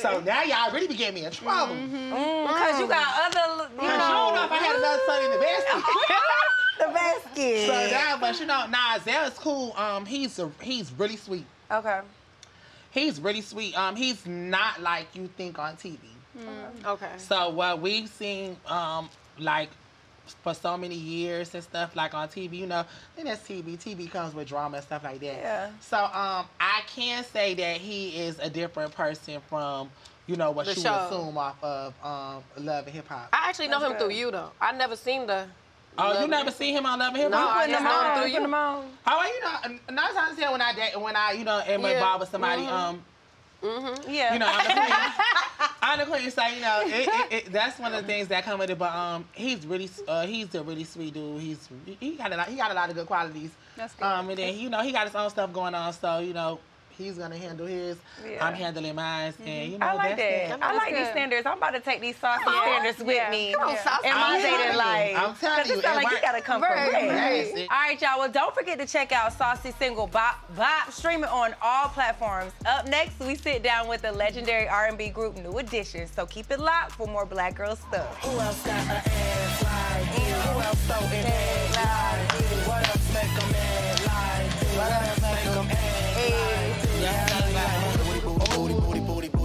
[0.00, 1.74] So now y'all really be getting me in trouble.
[1.74, 5.02] Mm, Cause you got other, you You know, I don't know if I had another
[5.06, 5.82] son in the basket.
[6.78, 7.66] the basket.
[7.66, 9.72] So now, but you know, nah, Zell's cool.
[9.76, 11.44] Um, he's a, he's really sweet.
[11.70, 12.00] Okay.
[12.90, 13.76] He's really sweet.
[13.76, 15.98] Um, he's not like you think on TV.
[16.84, 17.10] Okay.
[17.18, 19.08] So what we've seen, um,
[19.38, 19.68] like
[20.42, 22.84] for so many years and stuff, like on TV, you know,
[23.18, 23.76] and that's TV.
[23.78, 25.26] TV comes with drama and stuff like that.
[25.36, 25.70] Yeah.
[25.80, 29.90] So um, I can say that he is a different person from,
[30.26, 31.06] you know, what The you show.
[31.06, 33.28] assume off of um, Love and Hip Hop.
[33.32, 34.50] I actually know That's him through you though.
[34.60, 35.46] I never seen the.
[35.96, 37.56] Oh, you Love- never seen him on Love and Hip No, Hop?
[37.56, 38.40] I just know him through Put you.
[38.40, 38.90] them on.
[39.06, 41.82] Oh, well, you know, nine times ten when I date, when I, you know, am
[41.82, 41.88] Yeah.
[41.90, 42.68] involved with somebody, Mhm.
[42.72, 43.04] um,
[43.62, 44.10] Mm-hmm.
[44.12, 44.32] Yeah.
[44.34, 45.68] you know, I'm the queen.
[45.82, 48.44] I'm the queen, so you know, it, it, it, that's one of the things that
[48.44, 48.78] come with it.
[48.78, 51.40] But um, he's really, uh, he's a really sweet dude.
[51.40, 51.66] He's
[52.00, 53.50] he got a lot, he got a lot of good qualities.
[53.76, 54.04] That's good.
[54.04, 56.58] Um, and then you know, he got his own stuff going on, so you know,
[56.96, 57.96] he's gonna handle his.
[58.28, 58.46] Yeah.
[58.46, 59.72] I'm handling mine, and mm-hmm.
[59.72, 60.60] you know, I like that's that.
[60.60, 60.62] that.
[60.62, 61.46] I like these standards.
[61.46, 62.62] I'm about to take these saucy Come on.
[62.62, 64.08] standards with me Come on, saucy.
[64.08, 64.78] in my I'm telling dating you.
[64.78, 65.16] life.
[65.18, 67.54] I'm telling 'Cause you, it sound it like you gotta come Right, correct.
[67.54, 67.66] right.
[67.70, 68.18] All right, y'all.
[68.18, 72.52] Well, don't forget to check out Saucy Single Bop Bop streaming on all platforms.
[72.66, 76.06] Up next, we sit down with the legendary R&B group New Edition.
[76.06, 78.16] So keep it locked for more Black Girl stuff.
[78.24, 80.34] Who else got an ass like you?
[80.34, 81.24] Who else so in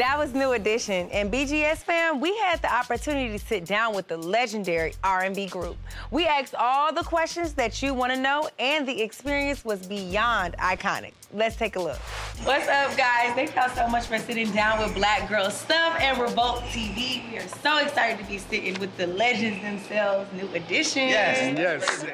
[0.00, 1.10] That was New Edition.
[1.10, 5.76] And BGS fam, we had the opportunity to sit down with the legendary R&B group.
[6.10, 10.56] We asked all the questions that you want to know, and the experience was beyond
[10.56, 11.12] iconic.
[11.34, 11.98] Let's take a look.
[12.44, 13.34] What's up, guys?
[13.34, 17.30] Thank y'all so much for sitting down with Black Girl Stuff and Revolt TV.
[17.30, 21.10] We are so excited to be sitting with the legends themselves, New Edition.
[21.10, 22.06] Yes, yes.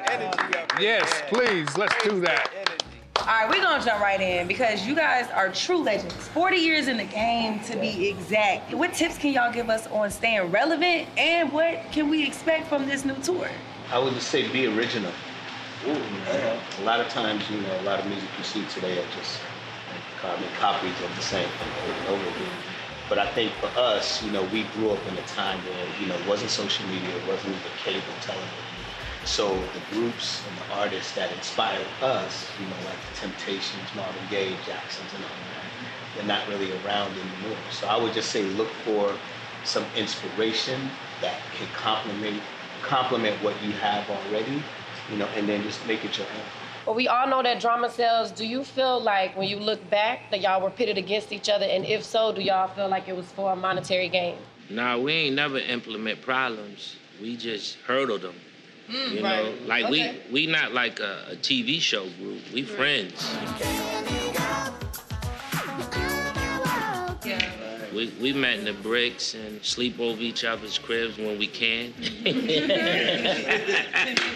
[0.77, 2.66] Yes, please, let's do that.
[3.27, 6.13] All right, we're gonna jump right in because you guys are true legends.
[6.29, 8.73] 40 years in the game to be exact.
[8.73, 12.85] What tips can y'all give us on staying relevant and what can we expect from
[12.85, 13.49] this new tour?
[13.91, 15.11] I would just say be original.
[15.85, 19.07] Know, a lot of times, you know, a lot of music you see today are
[19.17, 19.41] just
[20.61, 22.57] copies of the same thing over and over again.
[23.09, 26.07] But I think for us, you know, we grew up in a time where, you
[26.07, 28.66] know, it wasn't social media, it wasn't even cable television.
[29.27, 34.21] So the groups and the artists that inspired us, you know, like the Temptations, Marvin
[34.31, 37.57] Gaye, Jacksons, and all that, they're not really around anymore.
[37.69, 39.13] So I would just say look for
[39.65, 40.79] some inspiration
[41.21, 42.41] that can complement
[42.83, 44.63] complement what you have already,
[45.11, 46.43] you know, and then just make it your own.
[46.85, 48.31] Well, we all know that drama sells.
[48.31, 51.65] Do you feel like when you look back that y'all were pitted against each other?
[51.65, 54.37] And if so, do y'all feel like it was for a monetary gain?
[54.69, 56.95] Nah, we ain't never implement problems.
[57.21, 58.35] We just hurdle them.
[58.89, 59.67] Mm, you know, right.
[59.67, 60.19] like Okay.
[60.29, 62.41] we we not like a, a TV show group.
[62.53, 63.35] We friends.
[67.93, 71.93] We, we met in the bricks and sleep over each other's cribs when we can.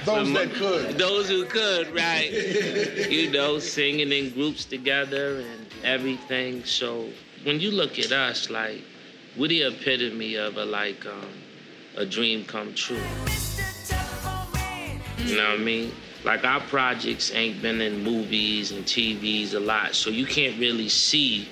[0.03, 0.97] Those that could.
[0.97, 2.31] Those who could, right.
[3.11, 6.63] you know, singing in groups together and everything.
[6.65, 7.07] So
[7.43, 8.81] when you look at us, like,
[9.37, 11.29] we're the epitome of a like um,
[11.97, 12.99] a dream come true.
[15.25, 15.91] You know what I mean?
[16.23, 20.89] Like our projects ain't been in movies and TVs a lot, so you can't really
[20.89, 21.47] see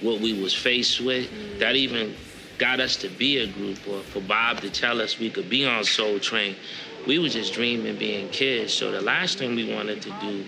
[0.00, 1.28] what we was faced with.
[1.58, 2.14] That even
[2.58, 5.66] got us to be a group, or for Bob to tell us we could be
[5.66, 6.56] on Soul Train.
[7.06, 8.72] We was just dreaming being kids.
[8.72, 10.44] So the last thing we wanted to do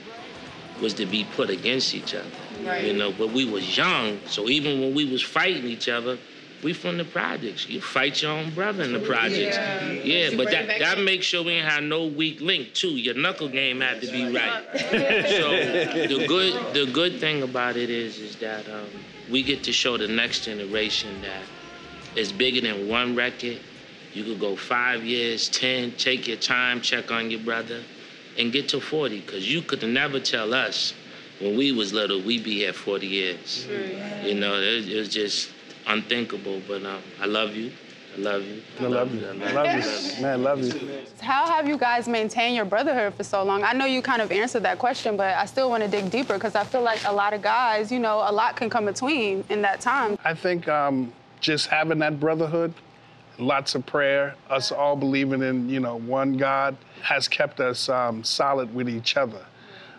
[0.81, 2.29] was to be put against each other.
[2.65, 2.85] Right.
[2.85, 6.19] You know, but we was young, so even when we was fighting each other,
[6.63, 7.69] we from the projects.
[7.69, 9.57] You fight your own brother in the projects.
[9.57, 9.91] Yeah.
[9.91, 12.91] Yeah, but that, that makes sure we ain't have no weak link too.
[12.97, 14.65] Your knuckle game had to be right.
[14.81, 18.89] so the good the good thing about it is is that um,
[19.31, 21.43] we get to show the next generation that
[22.17, 23.59] it's bigger than one record.
[24.15, 27.83] You could go five years, 10, take your time, check on your brother,
[28.39, 29.21] and get to 40.
[29.21, 30.95] Because you could never tell us
[31.39, 33.67] when we was little, we be here 40 years.
[34.25, 35.51] You know, it, it was just
[35.87, 36.61] unthinkable.
[36.67, 37.73] But um, I love you.
[38.17, 38.63] I love you.
[38.81, 39.27] I love you.
[39.27, 40.23] I love you.
[40.23, 41.03] Man, I love you.
[41.21, 43.63] How have you guys maintained your brotherhood for so long?
[43.63, 46.35] I know you kind of answered that question, but I still want to dig deeper
[46.35, 49.45] because I feel like a lot of guys, you know, a lot can come between
[49.51, 50.19] in that time.
[50.25, 52.73] I think um, just having that brotherhood,
[53.39, 58.25] lots of prayer, us all believing in, you know, one God has kept us um,
[58.25, 59.45] solid with each other.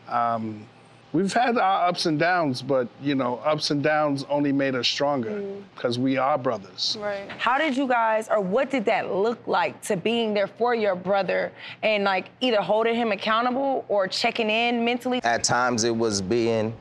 [0.08, 0.66] Um,
[1.14, 4.88] we've had our ups and downs, but, you know, ups and downs only made us
[4.88, 5.64] stronger mm.
[5.76, 6.98] because we are brothers.
[7.00, 7.30] Right.
[7.38, 10.96] How did you guys, or what did that look like to being there for your
[10.96, 11.52] brother
[11.84, 15.22] and like either holding him accountable or checking in mentally?
[15.24, 16.74] At times it was being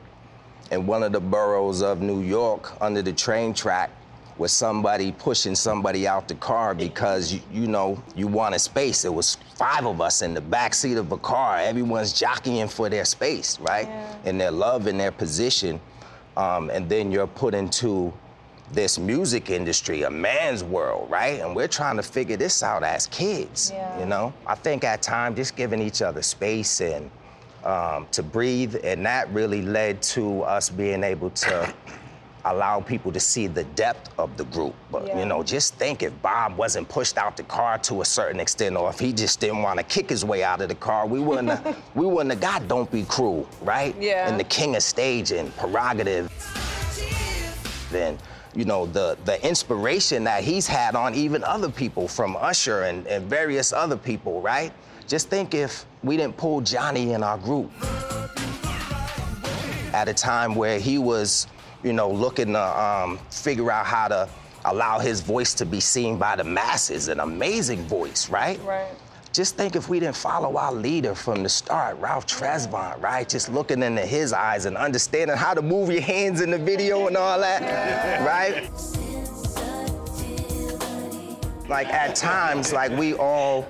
[0.71, 3.89] in one of the boroughs of New York under the train track
[4.37, 9.05] with somebody pushing somebody out the car because you, you know you wanted space.
[9.05, 11.57] It was five of us in the back seat of a car.
[11.57, 13.87] Everyone's jockeying for their space, right?
[14.25, 15.79] And their love and their position.
[16.35, 18.13] Um, and then you're put into
[18.71, 21.39] this music industry, a man's world, right?
[21.39, 24.33] And we're trying to figure this out as kids, you know?
[24.45, 27.09] I think at times just giving each other space and
[27.63, 31.73] um, to breathe, and that really led to us being able to
[32.51, 34.73] allow people to see the depth of the group.
[34.91, 35.19] But Yeah.
[35.19, 38.75] you know, just think if Bob wasn't pushed out the car to a certain extent,
[38.75, 41.19] or if he just didn't want to kick his way out of the car, we
[41.19, 43.95] wouldn't have, we wouldn't have got Don't Be Cruel, right?
[43.99, 44.27] Yeah.
[44.29, 46.31] And the King of Stage and Prerogative.
[47.91, 48.17] Then
[48.55, 53.05] you know the the inspiration that he's had on even other people from Usher and,
[53.07, 54.71] and various other people, right?
[55.07, 57.71] Just think if we didn't pull Johnny in our group
[59.93, 61.47] at a time where he was,
[61.83, 64.29] you know, looking to um, figure out how to
[64.65, 68.59] allow his voice to be seen by the masses, an amazing voice, right?
[68.63, 68.91] Right.
[69.33, 73.27] Just think if we didn't follow our leader from the start, Ralph Tresvant, right?
[73.27, 77.07] Just looking into his eyes and understanding how to move your hands in the video
[77.07, 78.69] and all that, right?
[81.69, 83.67] Like at times, like we all,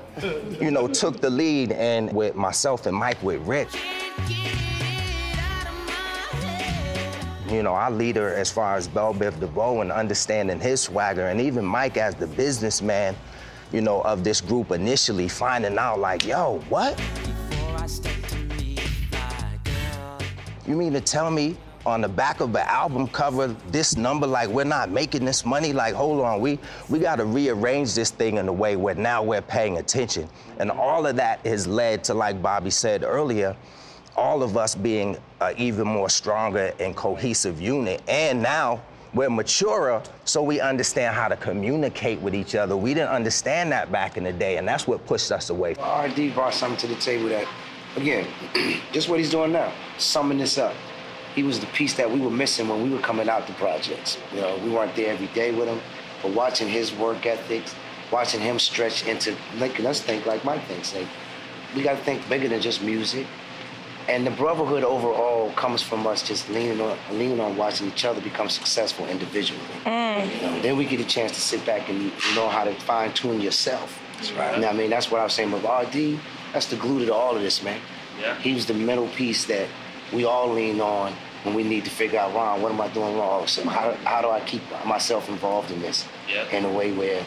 [0.61, 3.69] you know, took the lead and with myself and Mike with Rick.
[7.49, 11.39] You know, our leader as far as Bell Biv DeVoe and understanding his swagger, and
[11.39, 13.15] even Mike as the businessman,
[13.71, 17.01] you know, of this group initially finding out like, yo, what?
[20.67, 21.55] You mean to tell me
[21.85, 25.71] on the back of an album cover, this number, like we're not making this money?
[25.71, 29.41] Like, hold on, we we gotta rearrange this thing in a way where now we're
[29.41, 30.27] paying attention.
[30.59, 33.55] And all of that has led to, like Bobby said earlier,
[34.17, 38.01] all of us being an even more stronger and cohesive unit.
[38.07, 38.81] And now
[39.13, 42.75] we're maturer, so we understand how to communicate with each other.
[42.75, 45.71] We didn't understand that back in the day, and that's what pushed us away.
[45.71, 47.47] RD brought something to the table that,
[47.95, 48.27] again,
[48.91, 50.73] just what he's doing now, summing this up.
[51.35, 54.17] He was the piece that we were missing when we were coming out the projects.
[54.33, 55.79] You know, we weren't there every day with him,
[56.21, 57.75] but watching his work ethics,
[58.11, 60.95] watching him stretch into making us think like Mike thinks.
[60.95, 61.07] Like,
[61.75, 63.27] we got to think bigger than just music.
[64.07, 68.21] And the brotherhood overall comes from us just leaning on, leaning on watching each other
[68.21, 69.59] become successful individually.
[69.85, 70.33] Mm.
[70.35, 72.73] You know, then we get a chance to sit back and you know how to
[72.73, 73.99] fine tune yourself.
[74.15, 74.57] That's right.
[74.57, 74.89] What I mean?
[74.89, 76.19] That's what I was saying with RD.
[76.53, 77.81] That's the glue to all of this, man.
[78.19, 78.35] Yeah.
[78.39, 79.67] He was the middle piece that
[80.13, 83.17] we all lean on when we need to figure out, Ron, what am I doing
[83.17, 83.45] wrong?
[83.47, 86.49] So how, how do I keep myself involved in this Yeah.
[86.49, 87.23] in a way where,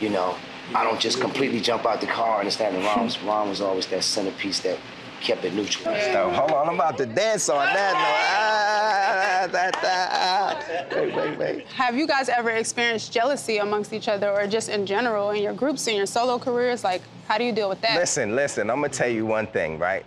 [0.00, 0.34] you know,
[0.74, 4.02] I don't just completely jump out the car and Ron was, Ron was always that
[4.02, 4.78] centerpiece that
[5.22, 5.94] kept it neutral.
[6.12, 7.94] So, hold on, I'm about to dance on that.
[7.96, 10.94] Ah, that, that.
[10.94, 11.66] Wait, wait, wait.
[11.68, 15.54] Have you guys ever experienced jealousy amongst each other or just in general in your
[15.54, 16.84] groups, in your solo careers?
[16.84, 17.98] Like, how do you deal with that?
[17.98, 20.04] Listen, listen, I'm gonna tell you one thing, right?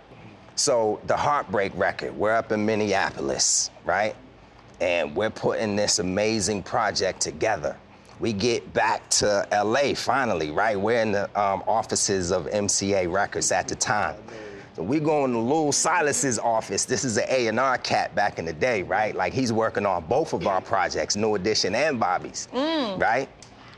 [0.54, 4.14] So the Heartbreak record, we're up in Minneapolis, right?
[4.80, 7.76] And we're putting this amazing project together.
[8.20, 10.78] We get back to LA finally, right?
[10.78, 14.16] We're in the um, offices of MCA Records at the time.
[14.76, 16.84] So we go into Louil Silas's office.
[16.84, 19.16] This is an A&R cat back in the day, right?
[19.16, 23.00] Like he's working on both of our projects, New Edition and Bobby's, mm.
[23.00, 23.26] right?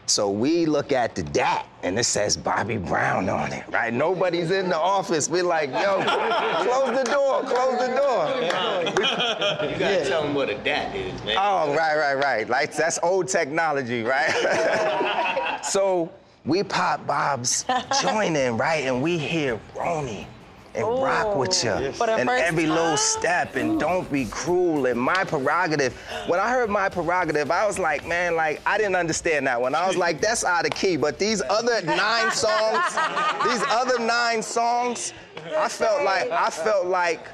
[0.06, 3.94] So we look at the DAT and it says Bobby Brown on it, right?
[3.94, 5.28] Nobody's in the office.
[5.28, 6.02] We're like, yo,
[6.64, 9.70] close the door, close the door.
[9.70, 11.36] You gotta tell them what a DAT is, man.
[11.38, 12.48] Oh, right, right, right.
[12.48, 15.60] Like that's old technology, right?
[15.64, 16.10] so
[16.44, 17.64] we pop Bob's
[18.02, 18.82] joint in, right?
[18.82, 20.26] And we hear Roni
[20.78, 21.70] and rock with you.
[21.70, 21.92] Oh.
[21.92, 24.86] For the And first every little step, and don't be cruel.
[24.86, 25.94] And my prerogative.
[26.26, 29.74] When I heard my prerogative, I was like, man, like I didn't understand that one.
[29.74, 30.96] I was like, that's out of key.
[30.96, 32.94] But these other nine songs,
[33.44, 35.12] these other nine songs,
[35.56, 37.28] I felt like I felt like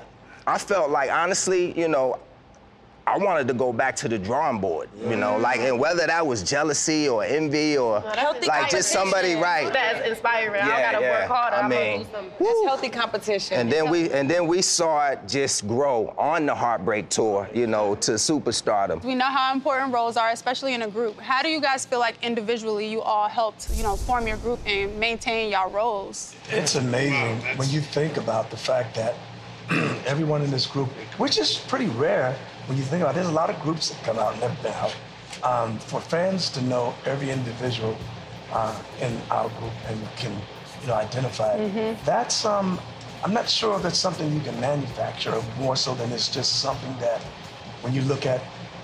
[0.46, 2.18] I felt like honestly, you know,
[3.06, 5.42] I wanted to go back to the drawing board, you know, mm.
[5.42, 9.70] like, and whether that was jealousy or envy or Healthy like just somebody right.
[9.72, 10.62] That's inspiring.
[10.62, 11.20] I gotta yeah.
[11.20, 11.56] work harder.
[11.56, 12.46] I I'm mean, gonna do some.
[12.46, 13.58] It's healthy competition.
[13.58, 17.66] And then we and then we saw it just grow on the Heartbreak tour, you
[17.66, 19.04] know, to superstardom.
[19.04, 21.20] We know how important roles are, especially in a group.
[21.20, 24.60] How do you guys feel like individually you all helped, you know, form your group
[24.66, 26.34] and maintain y'all roles?
[26.48, 29.14] It's amazing when you think about the fact that
[30.06, 30.88] everyone in this group,
[31.18, 32.36] which is pretty rare
[32.66, 34.62] when you think about it, there's a lot of groups that come out and have
[34.62, 34.94] been out.
[35.42, 37.96] Um, for fans to know every individual
[38.52, 40.32] uh, in our group and can,
[40.80, 41.96] you know, identify Mhm.
[42.04, 42.80] that's, um,
[43.22, 46.96] I'm not sure if that's something you can manufacture more so than it's just something
[47.00, 47.20] that
[47.82, 48.40] when you look at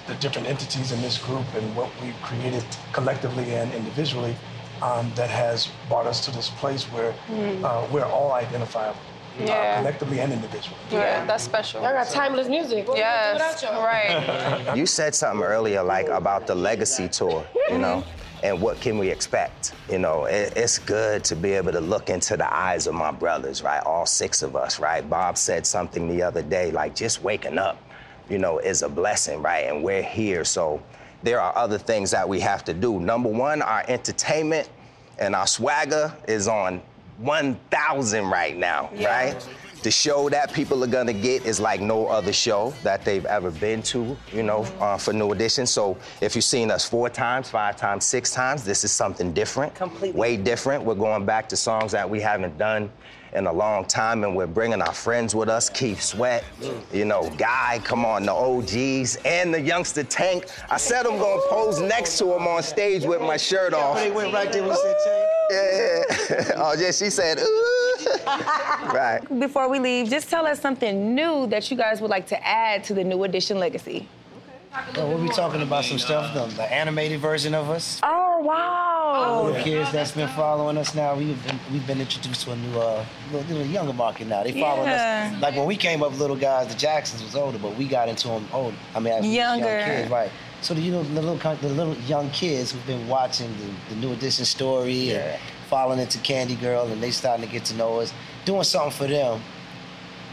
[0.06, 4.34] the different entities in this group and what we've created collectively and individually,
[4.82, 7.64] um, that has brought us to this place where Mm.
[7.64, 8.98] uh, we're all identifiable,
[9.38, 9.78] Yeah.
[9.78, 10.76] collectively and individually.
[10.90, 11.82] Yeah, that's special.
[11.82, 12.86] Y'all got timeless music.
[12.86, 13.84] What we Yes, without y'all?
[13.84, 14.76] right.
[14.76, 18.44] You said something earlier, like about the legacy tour, you know, mm-hmm.
[18.46, 19.72] and what can we expect?
[19.88, 23.10] You know, it, it's good to be able to look into the eyes of my
[23.10, 23.82] brothers, right?
[23.84, 25.08] All six of us, right?
[25.08, 27.78] Bob said something the other day, like just waking up,
[28.28, 29.66] you know, is a blessing, right?
[29.66, 30.82] And we're here, so
[31.22, 32.98] there are other things that we have to do.
[33.00, 34.68] Number one, our entertainment
[35.18, 36.80] and our swagger is on
[37.20, 39.36] 1,000 right now, right?
[39.82, 43.50] The show that people are gonna get is like no other show that they've ever
[43.50, 45.66] been to, you know, uh, for New Edition.
[45.66, 49.74] So if you've seen us four times, five times, six times, this is something different.
[49.74, 50.18] Completely.
[50.18, 50.84] Way different.
[50.84, 52.90] We're going back to songs that we haven't done
[53.32, 56.44] in a long time, and we're bringing our friends with us, Keith Sweat,
[56.92, 60.46] you know, Guy, come on, the OGs, and the youngster Tank.
[60.68, 63.96] I said I'm gonna pose next to him on stage with my shirt off.
[63.96, 64.68] They went right there you
[65.50, 66.46] said Tank.
[66.48, 66.52] Yeah.
[66.56, 68.92] oh, yeah, she said, ooh.
[68.94, 69.20] right.
[69.38, 72.84] Before we leave, just tell us something new that you guys would like to add
[72.84, 74.08] to the New Edition legacy.
[74.94, 77.98] Well, we'll be talking about some stuff, the, the animated version of us.
[78.04, 79.42] Oh, wow.
[79.46, 81.16] Little kids that's been following us now.
[81.16, 84.44] We've been, we've been introduced to a new, uh, little, little younger market now.
[84.44, 85.32] They following Yeah.
[85.34, 85.42] us.
[85.42, 88.28] Like when we came up, little guys, the Jacksons was older, but we got into
[88.28, 88.72] them old.
[88.94, 89.66] I mean, as Younger.
[89.80, 90.30] young kids, right?
[90.62, 94.00] So the, you know, the little, the little young kids who've been watching the, the
[94.00, 98.00] New Edition story and following into Candy Girl, and they starting to get to know
[98.00, 98.12] us,
[98.44, 99.40] doing something for them.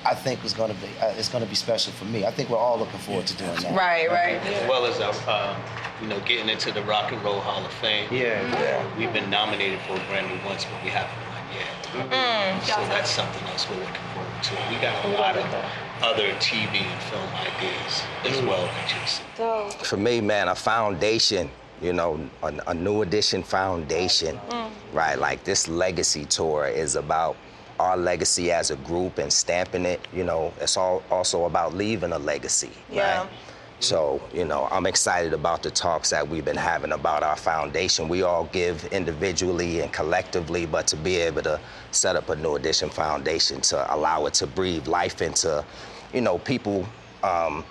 [0.06, 2.26] I think was going to be uh, it's going to be special for me.
[2.26, 3.76] I think we're all looking forward to doing that.
[3.76, 4.36] Right, right.
[4.36, 5.62] As well as our, um,
[6.02, 8.08] you know, getting into the Rock and Roll Hall of Fame.
[8.10, 8.98] Yeah, yeah.
[8.98, 12.64] We've been nominated for a Grammy once, but we haven't won yet.
[12.64, 14.56] So that's something else we're looking forward to.
[14.70, 15.44] We got a lot of
[16.02, 18.48] other TV and film ideas as mm.
[18.48, 19.84] well that you'll see.
[19.86, 21.50] For me, man, a foundation,
[21.82, 24.70] you know, a, a new edition foundation, mm.
[24.94, 25.18] right?
[25.18, 27.36] Like this legacy tour is about
[27.80, 30.06] our legacy as a group and stamping it.
[30.14, 33.22] You know, it's all also about leaving a legacy, Yeah.
[33.22, 33.30] right?
[33.80, 38.10] So, you know, I'm excited about the talks that we've been having about our foundation.
[38.10, 41.60] We all give individually and collectively, but to be able to
[41.92, 45.64] set up a new edition foundation to allow it to breathe life into,
[46.12, 46.88] you know, people
[47.22, 47.64] um,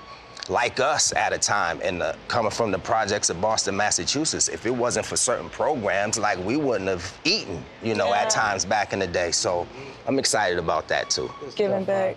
[0.49, 4.49] like us at a time and the, coming from the projects of Boston, Massachusetts.
[4.49, 8.65] If it wasn't for certain programs, like we wouldn't have eaten, you know, at times
[8.65, 9.33] back in the day.
[9.33, 9.67] So
[10.07, 11.29] I'm excited about that too.
[11.57, 12.17] Giving back.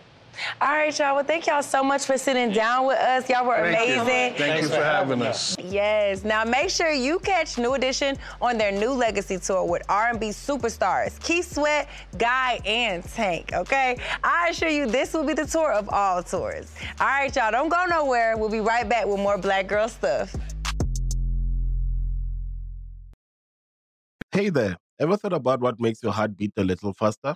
[0.62, 1.16] All right, y'all.
[1.16, 3.30] Well, thank y'all so much for sitting down with us.
[3.30, 4.02] Y'all were Thank you.
[4.02, 4.38] amazing.
[4.38, 5.56] Thank you for having us.
[5.60, 6.24] Yes.
[6.24, 11.22] Now make sure you catch New Edition on their new legacy tour with R&B superstars
[11.24, 13.52] Keith Sweat, Guy, and Tank.
[13.54, 13.98] Okay.
[14.24, 16.74] I assure you, this will be the tour of all tours.
[17.00, 17.52] All right, y'all.
[17.52, 18.38] Don't go nowhere.
[18.38, 20.36] We'll be right back with more Black Girl stuff.
[24.32, 27.36] Hey there, ever thought about what makes your heart beat a little faster?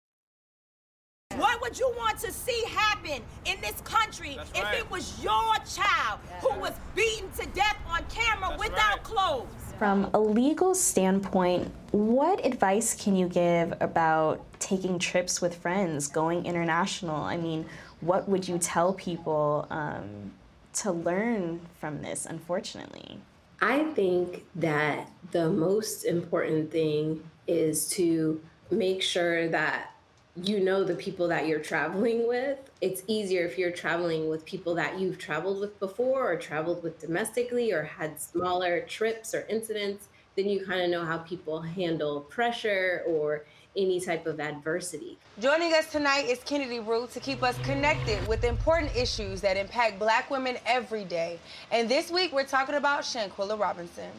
[1.71, 6.19] What would you want to see happen in this country if it was your child
[6.41, 9.47] who was beaten to death on camera without clothes?
[9.79, 16.45] From a legal standpoint, what advice can you give about taking trips with friends, going
[16.45, 17.15] international?
[17.15, 17.65] I mean,
[18.01, 20.33] what would you tell people um,
[20.73, 23.17] to learn from this, unfortunately?
[23.61, 29.90] I think that the most important thing is to make sure that
[30.35, 32.57] you know the people that you're traveling with.
[32.79, 36.99] It's easier if you're traveling with people that you've traveled with before or traveled with
[36.99, 42.21] domestically or had smaller trips or incidents, then you kind of know how people handle
[42.21, 45.17] pressure or any type of adversity.
[45.39, 49.99] Joining us tonight is Kennedy Rue to keep us connected with important issues that impact
[49.99, 51.39] black women every day.
[51.71, 54.11] And this week we're talking about Shanquella Robinson.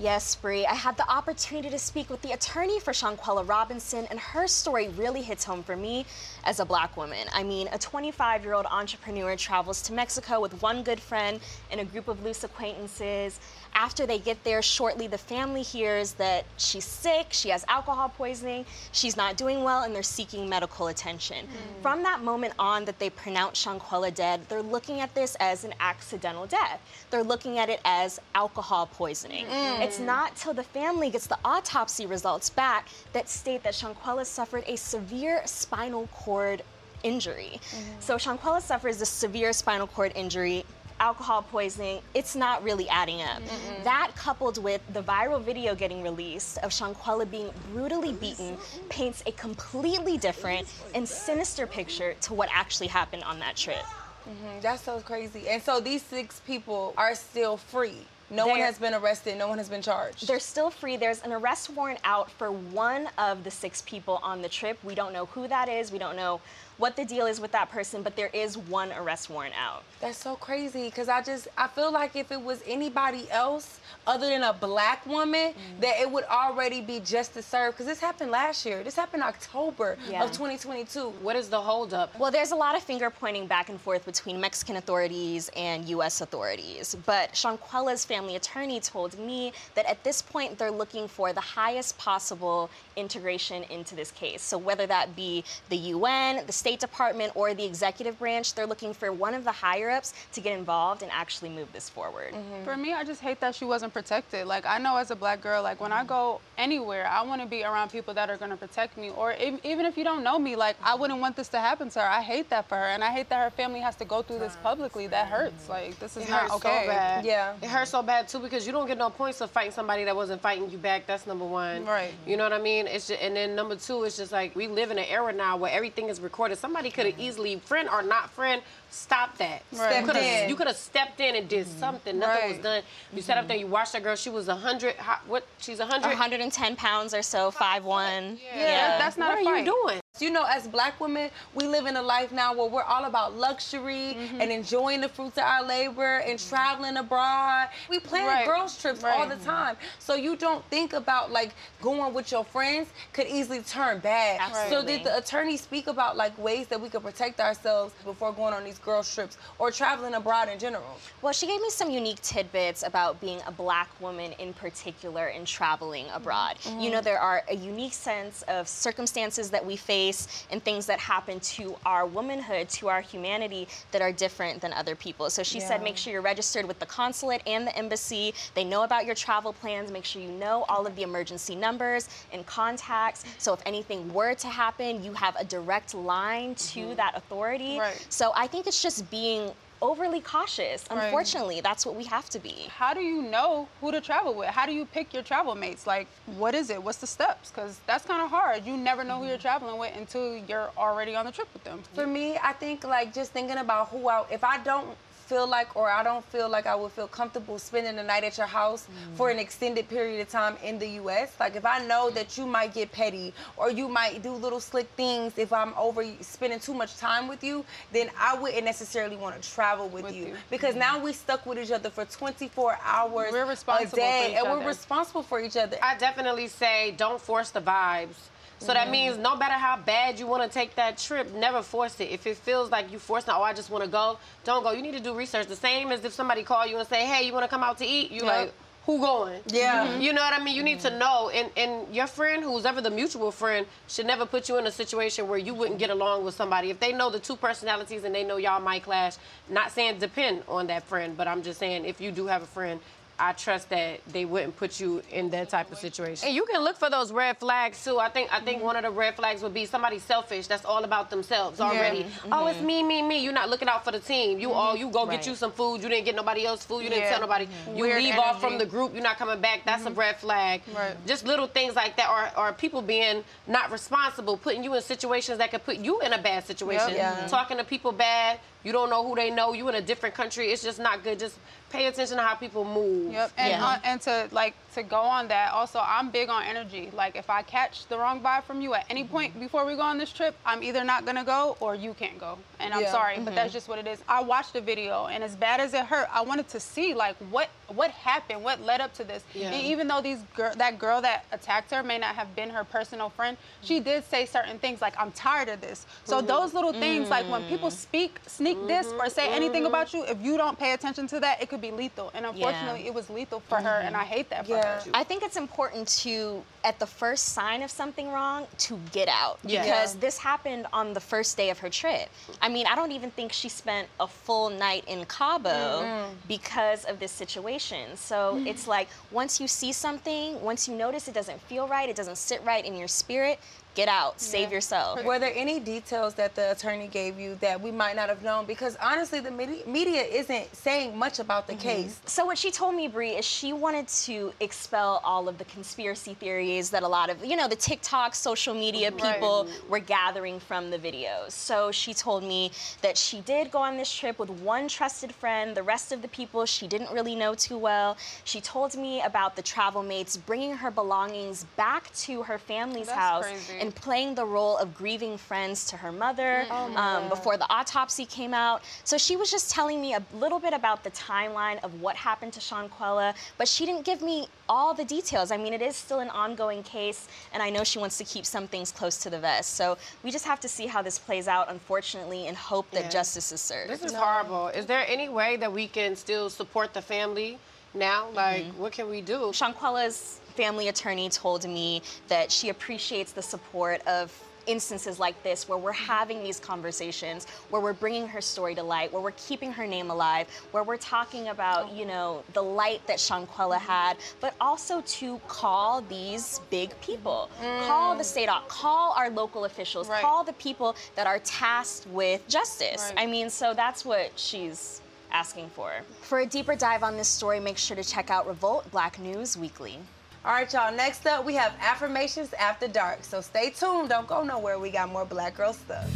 [0.00, 0.64] Yes, Brii.
[0.64, 4.88] I had the opportunity to speak with the attorney for Shanquella Robinson, and her story
[4.90, 6.06] really hits home for me
[6.44, 7.26] as a black woman.
[7.32, 11.40] I mean, a 25 year old entrepreneur travels to Mexico with one good friend
[11.72, 13.40] and a group of loose acquaintances.
[13.74, 18.64] After they get there, shortly the family hears that she's sick, she has alcohol poisoning,
[18.92, 21.46] she's not doing well, and they're seeking medical attention.
[21.82, 25.74] From that moment on that they pronounce Shanquella dead, they're looking at this as an
[25.80, 26.80] accidental death.
[27.10, 29.46] They're looking at it as alcohol poisoning.
[29.46, 29.87] Mm.
[29.88, 34.64] It's not till the family gets the autopsy results back that state that Shanquella suffered
[34.66, 36.62] a severe spinal cord
[37.02, 37.58] injury.
[37.98, 40.66] So Shanquella suffers a severe spinal cord injury.
[41.00, 43.40] Alcohol poisoning, it's not really adding up.
[43.82, 48.58] That coupled with the viral video getting released of Shanquella being brutally beaten
[48.90, 53.86] paints a completely different and sinister picture to what actually happened on that trip.
[54.28, 55.48] Mhm, That's so crazy.
[55.48, 58.04] And so these six people are still free.
[58.30, 59.38] No one They're- has been arrested.
[59.38, 60.26] No one has been charged.
[60.28, 60.96] They're still free.
[60.96, 64.78] There's an arrest warrant out for one of the six people on the trip.
[64.84, 65.90] We don't know who that is.
[65.90, 66.40] We don't know
[66.76, 69.82] what the deal is with that person, but there is one arrest warrant out.
[70.00, 74.26] That's so crazy because I just I feel like if it was anybody else other
[74.28, 75.80] than a black woman, Mm.
[75.80, 77.76] that it would already be justice served.
[77.76, 78.82] Because this happened last year.
[78.82, 80.22] This happened October Yeah.
[80.24, 81.10] of 2022.
[81.22, 82.16] What is the holdup?
[82.18, 86.20] Well, there's a lot of finger pointing back and forth between Mexican authorities and U.S.
[86.20, 86.96] authorities.
[87.06, 91.96] But Shanquella's family attorney told me that at this point they're looking for the highest
[91.98, 94.42] possible integration into this case.
[94.42, 98.92] So whether that be the UN, the State Department, or the executive branch, they're looking
[98.92, 102.34] for one of the higher ups to get involved and actually move this forward.
[102.64, 104.44] For me, I just hate that she wasn't protected.
[104.48, 107.46] Like I know as a black girl, like when I go anywhere, I want to
[107.46, 109.10] be around people that are gonna protect me.
[109.10, 111.88] Or ev- even if you don't know me, like I wouldn't want this to happen
[111.90, 112.08] to her.
[112.08, 114.40] I hate that for her, and I hate that her family has to go through
[114.40, 115.06] this publicly.
[115.06, 115.68] That hurts.
[115.68, 116.80] Like this is It not hurts okay.
[116.82, 117.24] so bad.
[117.24, 117.54] Yeah.
[117.62, 120.16] It hurts so bad too because you don't get no points of fighting somebody that
[120.16, 121.06] wasn't fighting you back.
[121.06, 121.84] That's number one.
[121.84, 122.12] Right.
[122.26, 122.88] You know what I mean?
[122.88, 125.56] It's just, and then number two, it's just like we live in an era now
[125.56, 126.58] where everything is recorded.
[126.58, 127.22] Somebody could have mm-hmm.
[127.22, 128.60] easily, friend or not friend,
[128.90, 129.62] stop that.
[129.72, 130.00] Right.
[130.00, 130.48] You coulda- Stepped in.
[130.48, 131.78] You could have stepped and did mm-hmm.
[131.78, 132.18] something.
[132.18, 132.82] Nothing was done.
[133.12, 134.16] You sat up there, you watched that girl.
[134.16, 134.94] She was a hundred.
[135.26, 135.46] What?
[135.58, 136.08] She's a hundred.
[136.08, 138.38] 110 pounds or so, 5'1.
[138.54, 139.66] Yeah, that's not what a are fight.
[139.66, 140.00] you doing?
[140.20, 143.36] You know, as black women, we live in a life now where we're all about
[143.36, 144.40] luxury Mm-hmm.
[144.40, 147.68] and enjoying the fruits of our labor and traveling abroad.
[147.88, 148.46] We plan Right.
[148.46, 149.76] girls trips all the time.
[149.98, 151.52] So you don't think about like
[151.82, 154.40] going with your friends could easily turn bad.
[154.70, 158.54] So did the attorney speak about like ways that we could protect ourselves before going
[158.54, 160.98] on these girls trips or traveling abroad in general?
[161.22, 165.46] Well, she gave me some unique tidbits about being a black woman in particular and
[165.46, 166.56] traveling abroad.
[166.62, 166.80] Mm-hmm.
[166.80, 170.07] You know, there are a unique sense of circumstances that we face
[170.50, 174.94] and things that happen to our womanhood, to our humanity that are different than other
[174.94, 175.30] people.
[175.30, 178.34] So she said, make sure you're registered with the consulate and the embassy.
[178.54, 179.90] They know about your travel plans.
[179.90, 183.24] Make sure you know all of the emergency numbers and contacts.
[183.38, 186.94] So if anything were to happen, you have a direct line to mm-hmm.
[186.94, 187.78] that authority.
[187.78, 188.06] Right.
[188.08, 190.84] So I think it's just being overly cautious.
[190.90, 191.04] Right.
[191.04, 192.66] Unfortunately, that's what we have to be.
[192.68, 194.48] How do you know who to travel with?
[194.48, 195.86] How do you pick your travel mates?
[195.86, 196.82] Like, what is it?
[196.82, 197.50] What's the steps?
[197.50, 198.64] Because that's kind of hard.
[198.64, 199.42] You never know who you're mm-hmm.
[199.42, 201.82] traveling with until you're already on the trip with them.
[201.94, 204.88] For me, I think like just thinking about who I, if I don't
[205.28, 208.38] feel like or I don't feel like I would feel comfortable spending the night at
[208.38, 212.10] your house for an extended period of time in the US, like if I know
[212.10, 216.04] that you might get petty or you might do little slick things if I'm over
[216.20, 220.34] spending too much time with you, then I wouldn't necessarily want to travel with, you.
[220.50, 220.80] because mm-hmm.
[220.80, 224.66] now we stuck with each other for 24 hours We're responsible a day and we're
[224.66, 225.76] responsible for each other.
[225.82, 228.16] I definitely say don't force the vibes.
[228.60, 232.00] So that means no matter how bad you want to take that trip, never force
[232.00, 232.10] it.
[232.10, 234.72] If it feels like you forcing, it, oh, I just want to go, don't go.
[234.72, 235.46] You need to do research.
[235.46, 237.78] The same as if somebody call you and say, hey, you want to come out
[237.78, 238.10] to eat?
[238.10, 238.36] You Yep.
[238.36, 238.52] like,
[238.86, 239.40] who going?
[239.48, 239.86] Yeah.
[239.86, 240.00] Mhm.
[240.02, 240.56] You know what I mean?
[240.56, 241.28] You need to know.
[241.28, 244.70] And, and your friend, who's ever the mutual friend, should never put you in a
[244.72, 246.70] situation where you wouldn't get along with somebody.
[246.70, 249.16] If they know the two personalities and they know y'all might clash,
[249.48, 252.46] not saying depend on that friend, but I'm just saying if you do have a
[252.46, 252.80] friend,
[253.20, 256.28] I trust that they wouldn't put you in that type of situation.
[256.28, 257.98] And you can look for those red flags too.
[257.98, 260.84] I think I think one of the red flags would be somebody selfish that's all
[260.84, 261.66] about themselves Yeah.
[261.66, 262.04] already.
[262.04, 262.32] Mm-hmm.
[262.32, 263.22] Oh, it's me, me, me.
[263.22, 264.38] You're not looking out for the team.
[264.38, 264.86] You all mm-hmm.
[264.86, 265.16] you go Right.
[265.16, 265.82] get you some food.
[265.82, 266.84] You didn't get nobody else food.
[266.84, 267.10] You didn't Yeah.
[267.10, 267.46] tell nobody.
[267.46, 267.76] Mhm.
[267.76, 268.94] You Weird leave off from the group.
[268.94, 269.62] You're not coming back.
[269.64, 269.98] That's a mm-hmm.
[269.98, 270.62] red flag.
[270.74, 270.94] Right.
[271.06, 275.38] Just little things like that, or or people being not responsible, putting you in situations
[275.38, 276.94] that could put you in a bad situation.
[276.94, 277.26] Yeah.
[277.26, 278.38] Talking to people bad.
[278.64, 279.52] You don't know who they know.
[279.52, 280.50] You in a different country.
[280.50, 281.18] It's just not good.
[281.18, 281.36] Just
[281.70, 283.07] pay attention to how people move.
[283.10, 283.32] Yep.
[283.36, 286.90] And uh, and to like to go on that, also I'm big on energy.
[286.92, 289.82] Like if I catch the wrong vibe from you at any point before we go
[289.82, 292.38] on this trip, I'm either not gonna go or you can't go.
[292.60, 292.92] And I'm Yeah.
[292.92, 293.52] sorry, but that's Mhm.
[293.52, 294.02] just what it is.
[294.08, 297.16] I watched the video and as bad as it hurt, I wanted to see like
[297.30, 299.22] what what happened, what led up to this.
[299.34, 299.52] Yeah.
[299.52, 302.64] And even though these girl that girl that attacked her may not have been her
[302.64, 305.84] personal friend, she did say certain things like I'm tired of this.
[306.04, 306.26] So Mhm.
[306.28, 307.48] those little things like when Mm.
[307.48, 311.20] people speak sneak this or say anything about you, if you don't pay attention to
[311.20, 312.10] that, it could be lethal.
[312.14, 314.82] And unfortunately, it was lethal for her and I hate that for her.
[314.94, 319.38] I think it's important to, at the first sign of something wrong, to get out.
[319.42, 319.62] Yeah.
[319.62, 320.00] Because Yeah.
[320.00, 322.10] this happened on the first day of her trip.
[322.42, 325.48] I mean, I don't even think she spent a full night in Cabo
[325.82, 326.10] Mm-mm.
[326.28, 327.96] because of this situation.
[327.96, 328.46] So Mm.
[328.50, 332.18] it's like once you see something, once you notice it doesn't feel right, it doesn't
[332.18, 333.38] sit right in your spirit,
[333.78, 335.04] get out, save yourself.
[335.04, 338.44] Were there any details that the attorney gave you that we might not have known?
[338.44, 341.84] Because honestly, the media isn't saying much about the mm-hmm.
[341.84, 342.00] case.
[342.04, 346.14] So what she told me, Brii, is she wanted to expel all of the conspiracy
[346.14, 349.14] theories that a lot of, you know, the TikTok, social media Right.
[349.14, 351.30] people were gathering from the videos.
[351.30, 352.50] So she told me
[352.82, 355.56] that she did go on this trip with one trusted friend.
[355.56, 357.96] The rest of the people she didn't really know too well.
[358.24, 362.98] She told me about the travel mates bringing her belongings back to her family's That's
[362.98, 363.60] house crazy.
[363.60, 368.04] and playing the role of grieving friends to her mother Oh um, before the autopsy
[368.04, 368.62] came out.
[368.84, 372.32] So she was just telling me a little bit about the timeline of what happened
[372.34, 375.30] to Shanquella, but she didn't give me all the details.
[375.30, 378.24] I mean, it is still an ongoing case, and I know she wants to keep
[378.24, 379.54] some things close to the vest.
[379.54, 382.90] So we just have to see how this plays out, unfortunately, and hope that Yeah.
[382.90, 383.70] justice is served.
[383.70, 384.48] This is horrible.
[384.48, 387.38] Is there any way that we can still support the family
[387.74, 388.08] now?
[388.14, 389.32] Like, what can we do?
[389.32, 394.12] Shanquella's family attorney told me that she appreciates the support of
[394.46, 398.90] instances like this where we're having these conversations where we're bringing her story to light
[398.92, 402.98] where we're keeping her name alive where we're talking about you know the light that
[402.98, 403.66] Shanquella mm-hmm.
[403.66, 407.28] had but also to call these big people.
[407.66, 408.06] Call the mm.
[408.06, 412.92] state op call our local officials call the people that are tasked with justice.
[412.94, 413.04] Right.
[413.04, 414.80] i mean so that's what she's
[415.10, 415.72] asking for.
[416.02, 419.36] For a deeper dive on this story make sure to check out revolt black news
[419.36, 419.78] weekly
[420.24, 420.74] All right, y'all.
[420.74, 423.04] Next up, we have affirmations after dark.
[423.04, 423.88] So stay tuned.
[423.88, 424.58] Don't go nowhere.
[424.58, 425.88] We got more Black Girl stuff.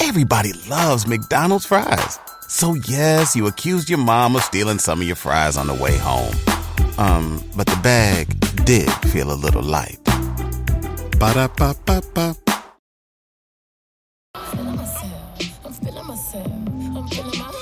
[0.00, 2.18] Everybody loves McDonald's fries.
[2.48, 5.96] So yes, you accused your mom of stealing some of your fries on the way
[5.96, 6.34] home.
[6.98, 8.28] Um, but the bag
[8.64, 9.98] did feel a little light.
[11.18, 12.34] Ba-da-ba-ba-ba.
[14.50, 15.64] feeling myself.
[15.64, 16.46] I'm feeling myself.
[16.46, 17.59] I'm feeling my,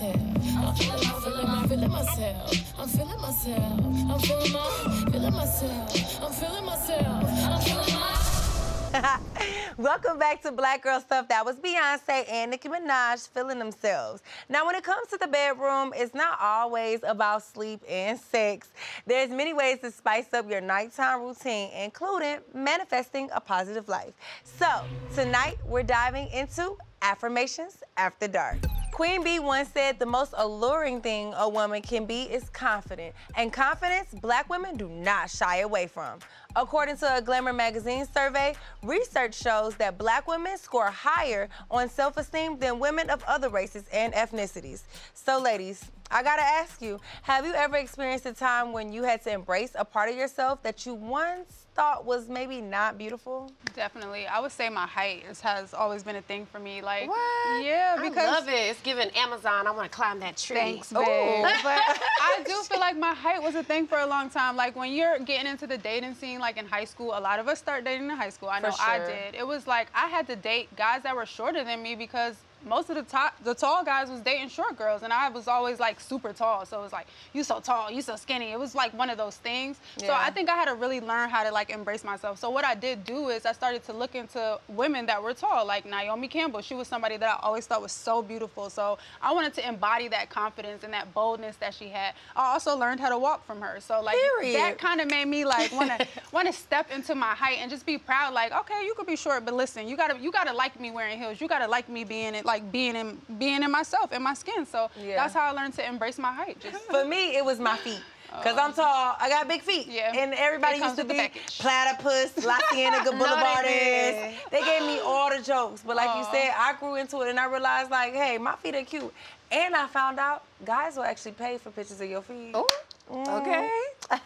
[0.00, 0.20] myself.
[0.58, 2.78] I'm feeling feeling my, feeling myself.
[2.78, 3.80] I'm feeling myself.
[3.80, 6.22] I'm feeling my, feeling myself.
[6.22, 7.06] I'm feeling myself.
[7.06, 9.20] I'm feeling my.
[9.78, 11.28] Welcome back to Black Girl Stuff.
[11.28, 14.22] That was Beyonce and Nicki Minaj feeling themselves.
[14.48, 18.68] Now, when it comes to the bedroom, it's not always about sleep and sex.
[19.06, 24.12] There's many ways to spice up your nighttime routine, including manifesting a positive life.
[24.44, 24.66] So,
[25.14, 28.58] tonight we're diving into affirmations after dark.
[28.96, 33.14] Queen Bee once said the most alluring thing a woman can be is confident.
[33.36, 36.20] And confidence, black women do not shy away from.
[36.56, 42.16] According to a Glamour magazine survey, research shows that black women score higher on self
[42.16, 44.80] esteem than women of other races and ethnicities.
[45.12, 49.22] So, ladies, I gotta ask you have you ever experienced a time when you had
[49.24, 53.52] to embrace a part of yourself that you once thought was maybe not beautiful?
[53.74, 54.26] Definitely.
[54.26, 56.80] I would say my height is, has always been a thing for me.
[56.80, 57.64] Like, What?
[57.64, 58.16] yeah, because.
[58.26, 58.70] I love it.
[58.70, 59.66] It's giving Amazon.
[59.66, 60.56] I want to climb that tree.
[60.56, 61.02] Thanks, babe.
[61.62, 64.56] but I do feel like my height was a thing for a long time.
[64.56, 67.46] Like when you're getting into the dating scene, like in high school, a lot of
[67.46, 68.48] us start dating in high school.
[68.48, 69.34] I For know I did.
[69.34, 72.36] It was like I had to date guys that were shorter than me because
[72.66, 75.78] most of the top, the tall guys was dating short girls, and I was always
[75.78, 76.66] like super tall.
[76.66, 78.50] So it was like, you so tall, you so skinny.
[78.52, 79.78] It was like one of those things.
[79.98, 82.38] So I think I had to really learn how to like embrace myself.
[82.38, 85.66] So what I did do is I started to look into women that were tall,
[85.66, 86.60] like Naomi Campbell.
[86.60, 88.68] She was somebody that I always thought was so beautiful.
[88.68, 92.14] So I wanted to embody that confidence and that boldness that she had.
[92.34, 93.80] I also learned how to walk from her.
[93.80, 94.56] So like Period.
[94.56, 97.70] that kind of made me like want to want to step into my height and
[97.70, 98.34] just be proud.
[98.34, 101.18] Like okay, you could be short, but listen, you gotta you gotta like me wearing
[101.18, 101.40] heels.
[101.40, 104.66] You gotta like me being it, like being in being in myself in my skin.
[104.66, 105.16] So Yeah.
[105.16, 106.58] that's how I learned to embrace my height.
[106.60, 108.00] Just For me, it was my feet.
[108.32, 108.42] Oh.
[108.42, 109.86] Cause I'm tall, I got big feet.
[109.86, 110.12] Yeah.
[110.14, 111.58] And everybody used to be package.
[111.58, 113.64] platypus, La Cienega No, they Boulevard.
[113.64, 115.82] They gave me all the jokes.
[115.86, 116.32] But like you oh.
[116.32, 119.12] said, I grew into it and I realized like, hey, my feet are cute.
[119.50, 122.50] And I found out guys will actually pay for pictures of your feet.
[122.52, 122.66] Oh,
[123.10, 123.40] mm.
[123.40, 123.70] okay.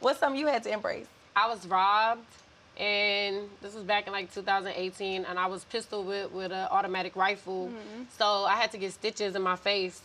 [0.00, 1.06] What's something you had to embrace?
[1.34, 2.26] I was robbed,
[2.80, 7.14] and this was back in like 2018, and I was pistol whipped with an automatic
[7.14, 7.66] rifle.
[7.66, 8.04] Mm-hmm.
[8.16, 10.00] So I had to get stitches in my face.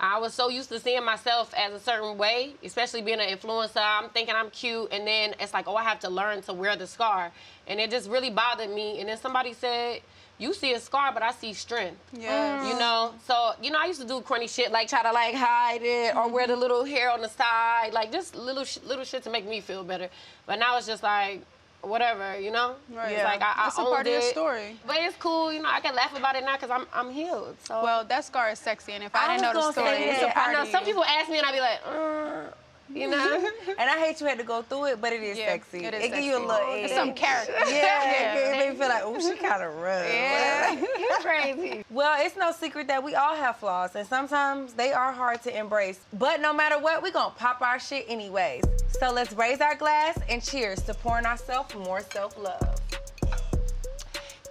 [0.00, 3.80] I was so used to seeing myself as a certain way, especially being an influencer.
[3.80, 6.74] I'm thinking I'm cute, and then it's like, oh, I have to learn to wear
[6.74, 7.30] the scar,
[7.68, 8.98] and it just really bothered me.
[8.98, 10.00] And then somebody said,
[10.36, 12.66] "You see a scar, but I see strength." Yes.
[12.66, 15.36] You know, so you know, I used to do corny shit like try to like
[15.36, 19.04] hide it or wear the little hair on the side, like just little sh- little
[19.04, 20.10] shit to make me feel better.
[20.44, 21.42] But now it's just like
[21.86, 22.74] whatever, you know.
[22.90, 23.12] Right.
[23.12, 23.24] It's Yeah.
[23.24, 24.76] like I, I That's a part of your story.
[24.86, 25.68] But it's cool, you know.
[25.70, 27.56] I can laugh about it now because I'm I'm healed.
[27.64, 27.82] So.
[27.82, 30.26] Well, that scar is sexy, and if I, I didn't know the story, it's a
[30.30, 32.50] part I know of some people ask me and I'd be like, uh,
[32.92, 33.50] you know.
[33.78, 35.84] and I hate you had to go through it, but it is Yeah, sexy.
[35.84, 36.98] it is it give you a little It's edge.
[36.98, 37.52] some character.
[37.66, 38.34] Yeah, Yeah.
[38.34, 40.06] it made me feel like, oh, she kind of rough.
[40.08, 40.72] Yeah.
[40.98, 41.84] You're crazy.
[41.90, 45.56] Well, it's no secret that we all have flaws, and sometimes they are hard to
[45.58, 46.00] embrace.
[46.12, 48.64] But no matter what, we gonna pop our shit anyways.
[49.00, 52.80] So let's raise our glass and cheers to pouring ourselves more self-love.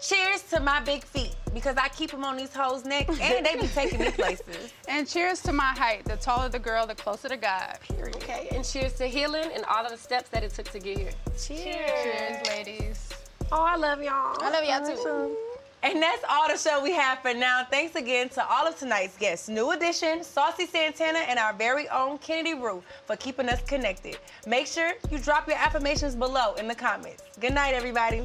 [0.02, 3.56] Cheers to my big feet because I keep them on these hoes' neck and they
[3.56, 4.74] be taking me places.
[4.88, 6.06] And cheers to my height.
[6.06, 7.80] The taller the girl, the closer to God.
[7.82, 8.16] Period.
[8.18, 10.99] Okay, and cheers to healing and all of the steps that it took to get
[10.99, 11.12] here.
[11.39, 11.91] Cheers.
[12.03, 13.10] Cheers, ladies.
[13.51, 14.38] Oh, I love y'all.
[14.41, 15.38] I love y'all too.
[15.84, 17.66] And that's all the show we have for now.
[17.70, 22.18] Thanks again to all of tonight's guests, New Edition, Saucy Santana, and our very own
[22.18, 24.18] Kennedy Rue for keeping us connected.
[24.47, 27.24] Make sure you drop your affirmations below in the comments.
[27.39, 28.24] Good night, everybody.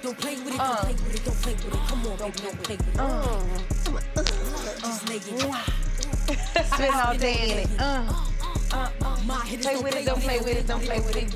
[0.00, 1.80] Don't play with it, don't play with it, don't play with it.
[1.88, 2.96] Come on, baby, don't play with it.
[4.80, 5.24] Just lay it.
[6.66, 7.80] Spend all day in it.
[7.80, 8.12] Uh.
[9.26, 11.30] My Play with it, don't play with it, don't play with it.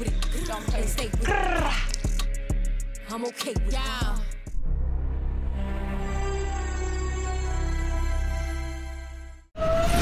[0.46, 1.32] Don't play, with it.
[3.10, 3.74] I'm okay with
[9.56, 10.01] it.